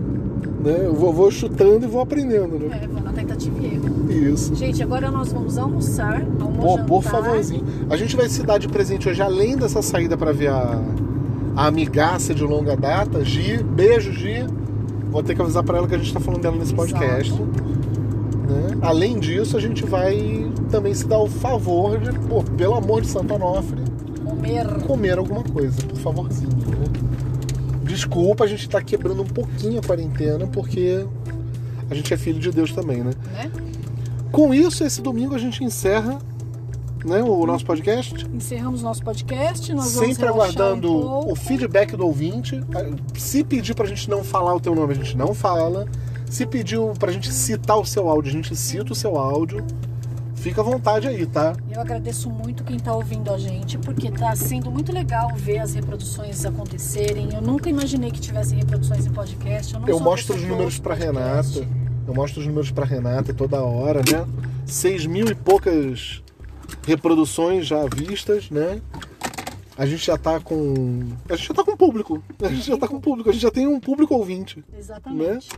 Né? 0.63 0.83
Eu 0.85 0.95
vou, 0.95 1.13
vou 1.13 1.31
chutando 1.31 1.85
e 1.85 1.89
vou 1.89 2.01
aprendendo, 2.01 2.57
né? 2.57 2.81
é, 2.83 2.87
vou 2.87 3.03
na 3.03 3.13
tentativa 3.13 3.57
e 3.61 3.75
erro. 3.75 4.13
Isso. 4.33 4.55
Gente, 4.55 4.81
agora 4.81 5.11
nós 5.11 5.33
vamos 5.33 5.59
almoçar, 5.59 6.25
Pô, 6.39 6.45
almoçar. 6.45 6.85
por 6.85 7.03
favorzinho. 7.03 7.65
A 7.89 7.97
gente 7.97 8.15
vai 8.15 8.29
se 8.29 8.45
dar 8.45 8.59
de 8.59 8.69
presente 8.69 9.09
hoje, 9.09 9.21
além 9.21 9.57
dessa 9.57 9.83
saída 9.83 10.17
pra 10.17 10.31
ver 10.31 10.49
a, 10.49 10.81
a 11.57 11.67
amigaça 11.67 12.33
de 12.33 12.45
longa 12.45 12.77
data, 12.77 13.25
Gi. 13.25 13.63
Beijo, 13.63 14.13
Gi. 14.13 14.47
Vou 15.11 15.23
ter 15.23 15.35
que 15.35 15.43
avisar 15.43 15.63
pra 15.63 15.79
ela 15.79 15.89
que 15.89 15.95
a 15.95 15.99
gente 15.99 16.13
tá 16.13 16.21
falando 16.21 16.43
dela 16.43 16.57
nesse 16.57 16.73
podcast. 16.73 17.33
Né? 17.33 18.79
Além 18.83 19.19
disso, 19.19 19.57
a 19.57 19.61
gente 19.61 19.85
vai 19.85 20.51
também 20.71 20.95
se 20.95 21.07
dar 21.07 21.19
o 21.19 21.29
favor 21.29 21.99
de, 21.99 22.17
pô, 22.21 22.43
pelo 22.43 22.75
amor 22.75 23.03
de 23.03 23.09
Santo 23.09 23.35
Onofre, 23.35 23.81
Comer. 24.25 24.67
comer 24.87 25.19
alguma 25.19 25.43
coisa, 25.43 25.83
por 25.83 25.99
favorzinho. 25.99 26.51
Né? 26.51 26.85
Desculpa, 27.85 28.45
a 28.45 28.47
gente 28.47 28.69
tá 28.69 28.81
quebrando 28.81 29.23
um 29.23 29.27
pouquinho 29.27 29.81
a 29.81 29.83
quarentena, 29.83 30.47
porque 30.47 31.05
a 31.91 31.95
gente 31.95 32.15
é 32.15 32.17
filho 32.17 32.39
de 32.39 32.51
Deus 32.51 32.73
também, 32.73 33.03
né? 33.03 33.11
né? 33.33 33.51
Com 34.31 34.55
isso, 34.55 34.85
esse 34.85 35.03
domingo 35.03 35.35
a 35.35 35.39
gente 35.39 35.65
encerra 35.65 36.19
né, 37.05 37.23
o 37.23 37.47
nosso 37.47 37.65
podcast. 37.65 38.27
Encerramos 38.33 38.83
nosso 38.83 39.03
podcast. 39.03 39.73
Sempre 39.83 40.27
aguardando 40.27 40.91
um 40.91 41.33
o 41.33 41.35
feedback 41.37 41.97
do 41.97 42.07
ouvinte. 42.07 42.61
Se 43.17 43.45
pedir 43.45 43.75
pra 43.75 43.87
gente 43.87 44.09
não 44.09 44.23
falar 44.25 44.55
o 44.55 44.61
teu 44.61 44.75
nome, 44.75 44.93
a 44.93 44.97
gente 44.97 45.17
não 45.17 45.35
fala. 45.35 45.87
Se 46.29 46.47
pediu 46.47 46.93
pra 46.99 47.11
gente 47.11 47.33
citar 47.33 47.79
o 47.79 47.85
seu 47.85 48.09
áudio, 48.09 48.31
a 48.31 48.33
gente 48.33 48.55
cita 48.55 48.93
o 48.93 48.95
seu 48.95 49.17
áudio. 49.17 49.65
Fica 50.37 50.63
à 50.63 50.65
vontade 50.65 51.07
aí, 51.07 51.27
tá? 51.27 51.55
Eu 51.71 51.81
agradeço 51.81 52.31
muito 52.31 52.65
quem 52.65 52.77
está 52.77 52.95
ouvindo 52.95 53.31
a 53.31 53.37
gente, 53.37 53.77
porque 53.77 54.11
tá 54.11 54.35
sendo 54.35 54.71
muito 54.71 54.91
legal 54.91 55.31
ver 55.35 55.59
as 55.59 55.75
reproduções 55.75 56.47
acontecerem. 56.47 57.29
Eu 57.35 57.43
nunca 57.43 57.69
imaginei 57.69 58.11
que 58.11 58.21
tivesse 58.21 58.55
reproduções 58.55 59.05
em 59.05 59.11
podcast. 59.13 59.75
Eu, 59.75 59.81
não 59.81 59.89
Eu 59.89 60.01
mostro 60.01 60.35
os 60.35 60.43
números 60.43 60.79
podcast. 60.79 61.19
Renata. 61.19 61.69
Eu 62.07 62.15
mostro 62.15 62.41
os 62.41 62.47
números 62.47 62.71
pra 62.71 62.85
Renata 62.87 63.35
toda 63.35 63.61
hora, 63.61 64.01
né? 64.01 64.27
Seis 64.65 65.05
mil 65.05 65.27
e 65.27 65.35
poucas 65.35 66.23
reproduções 66.87 67.67
já 67.67 67.85
vistas, 67.87 68.51
né? 68.51 68.81
A 69.77 69.87
gente 69.87 70.05
já 70.05 70.19
tá 70.19 70.39
com. 70.39 71.09
A 71.29 71.37
gente 71.37 71.49
já 71.49 71.55
tá 71.55 71.65
com 71.65 71.77
público. 71.77 72.23
A 72.43 72.49
gente 72.49 72.67
já 72.67 72.77
tá 72.77 72.87
com 72.87 73.01
público. 73.01 73.31
A 73.31 73.33
gente 73.33 73.43
já 73.43 73.51
tem 73.51 73.67
um 73.67 73.81
público 73.81 74.15
ouvinte. 74.15 74.63
Exatamente. 74.77 75.49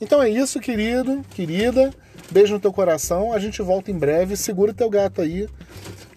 Então 0.00 0.22
é 0.22 0.30
isso, 0.30 0.60
querido, 0.60 1.24
querida. 1.30 1.92
Beijo 2.30 2.54
no 2.54 2.60
teu 2.60 2.72
coração. 2.72 3.32
A 3.32 3.38
gente 3.38 3.60
volta 3.60 3.90
em 3.90 3.98
breve. 3.98 4.36
Segura 4.36 4.72
teu 4.72 4.88
gato 4.88 5.20
aí 5.20 5.48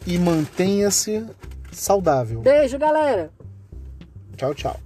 e 0.05 0.17
mantenha-se 0.17 1.25
saudável. 1.71 2.41
Beijo, 2.41 2.77
galera! 2.77 3.31
Tchau, 4.37 4.53
tchau. 4.53 4.79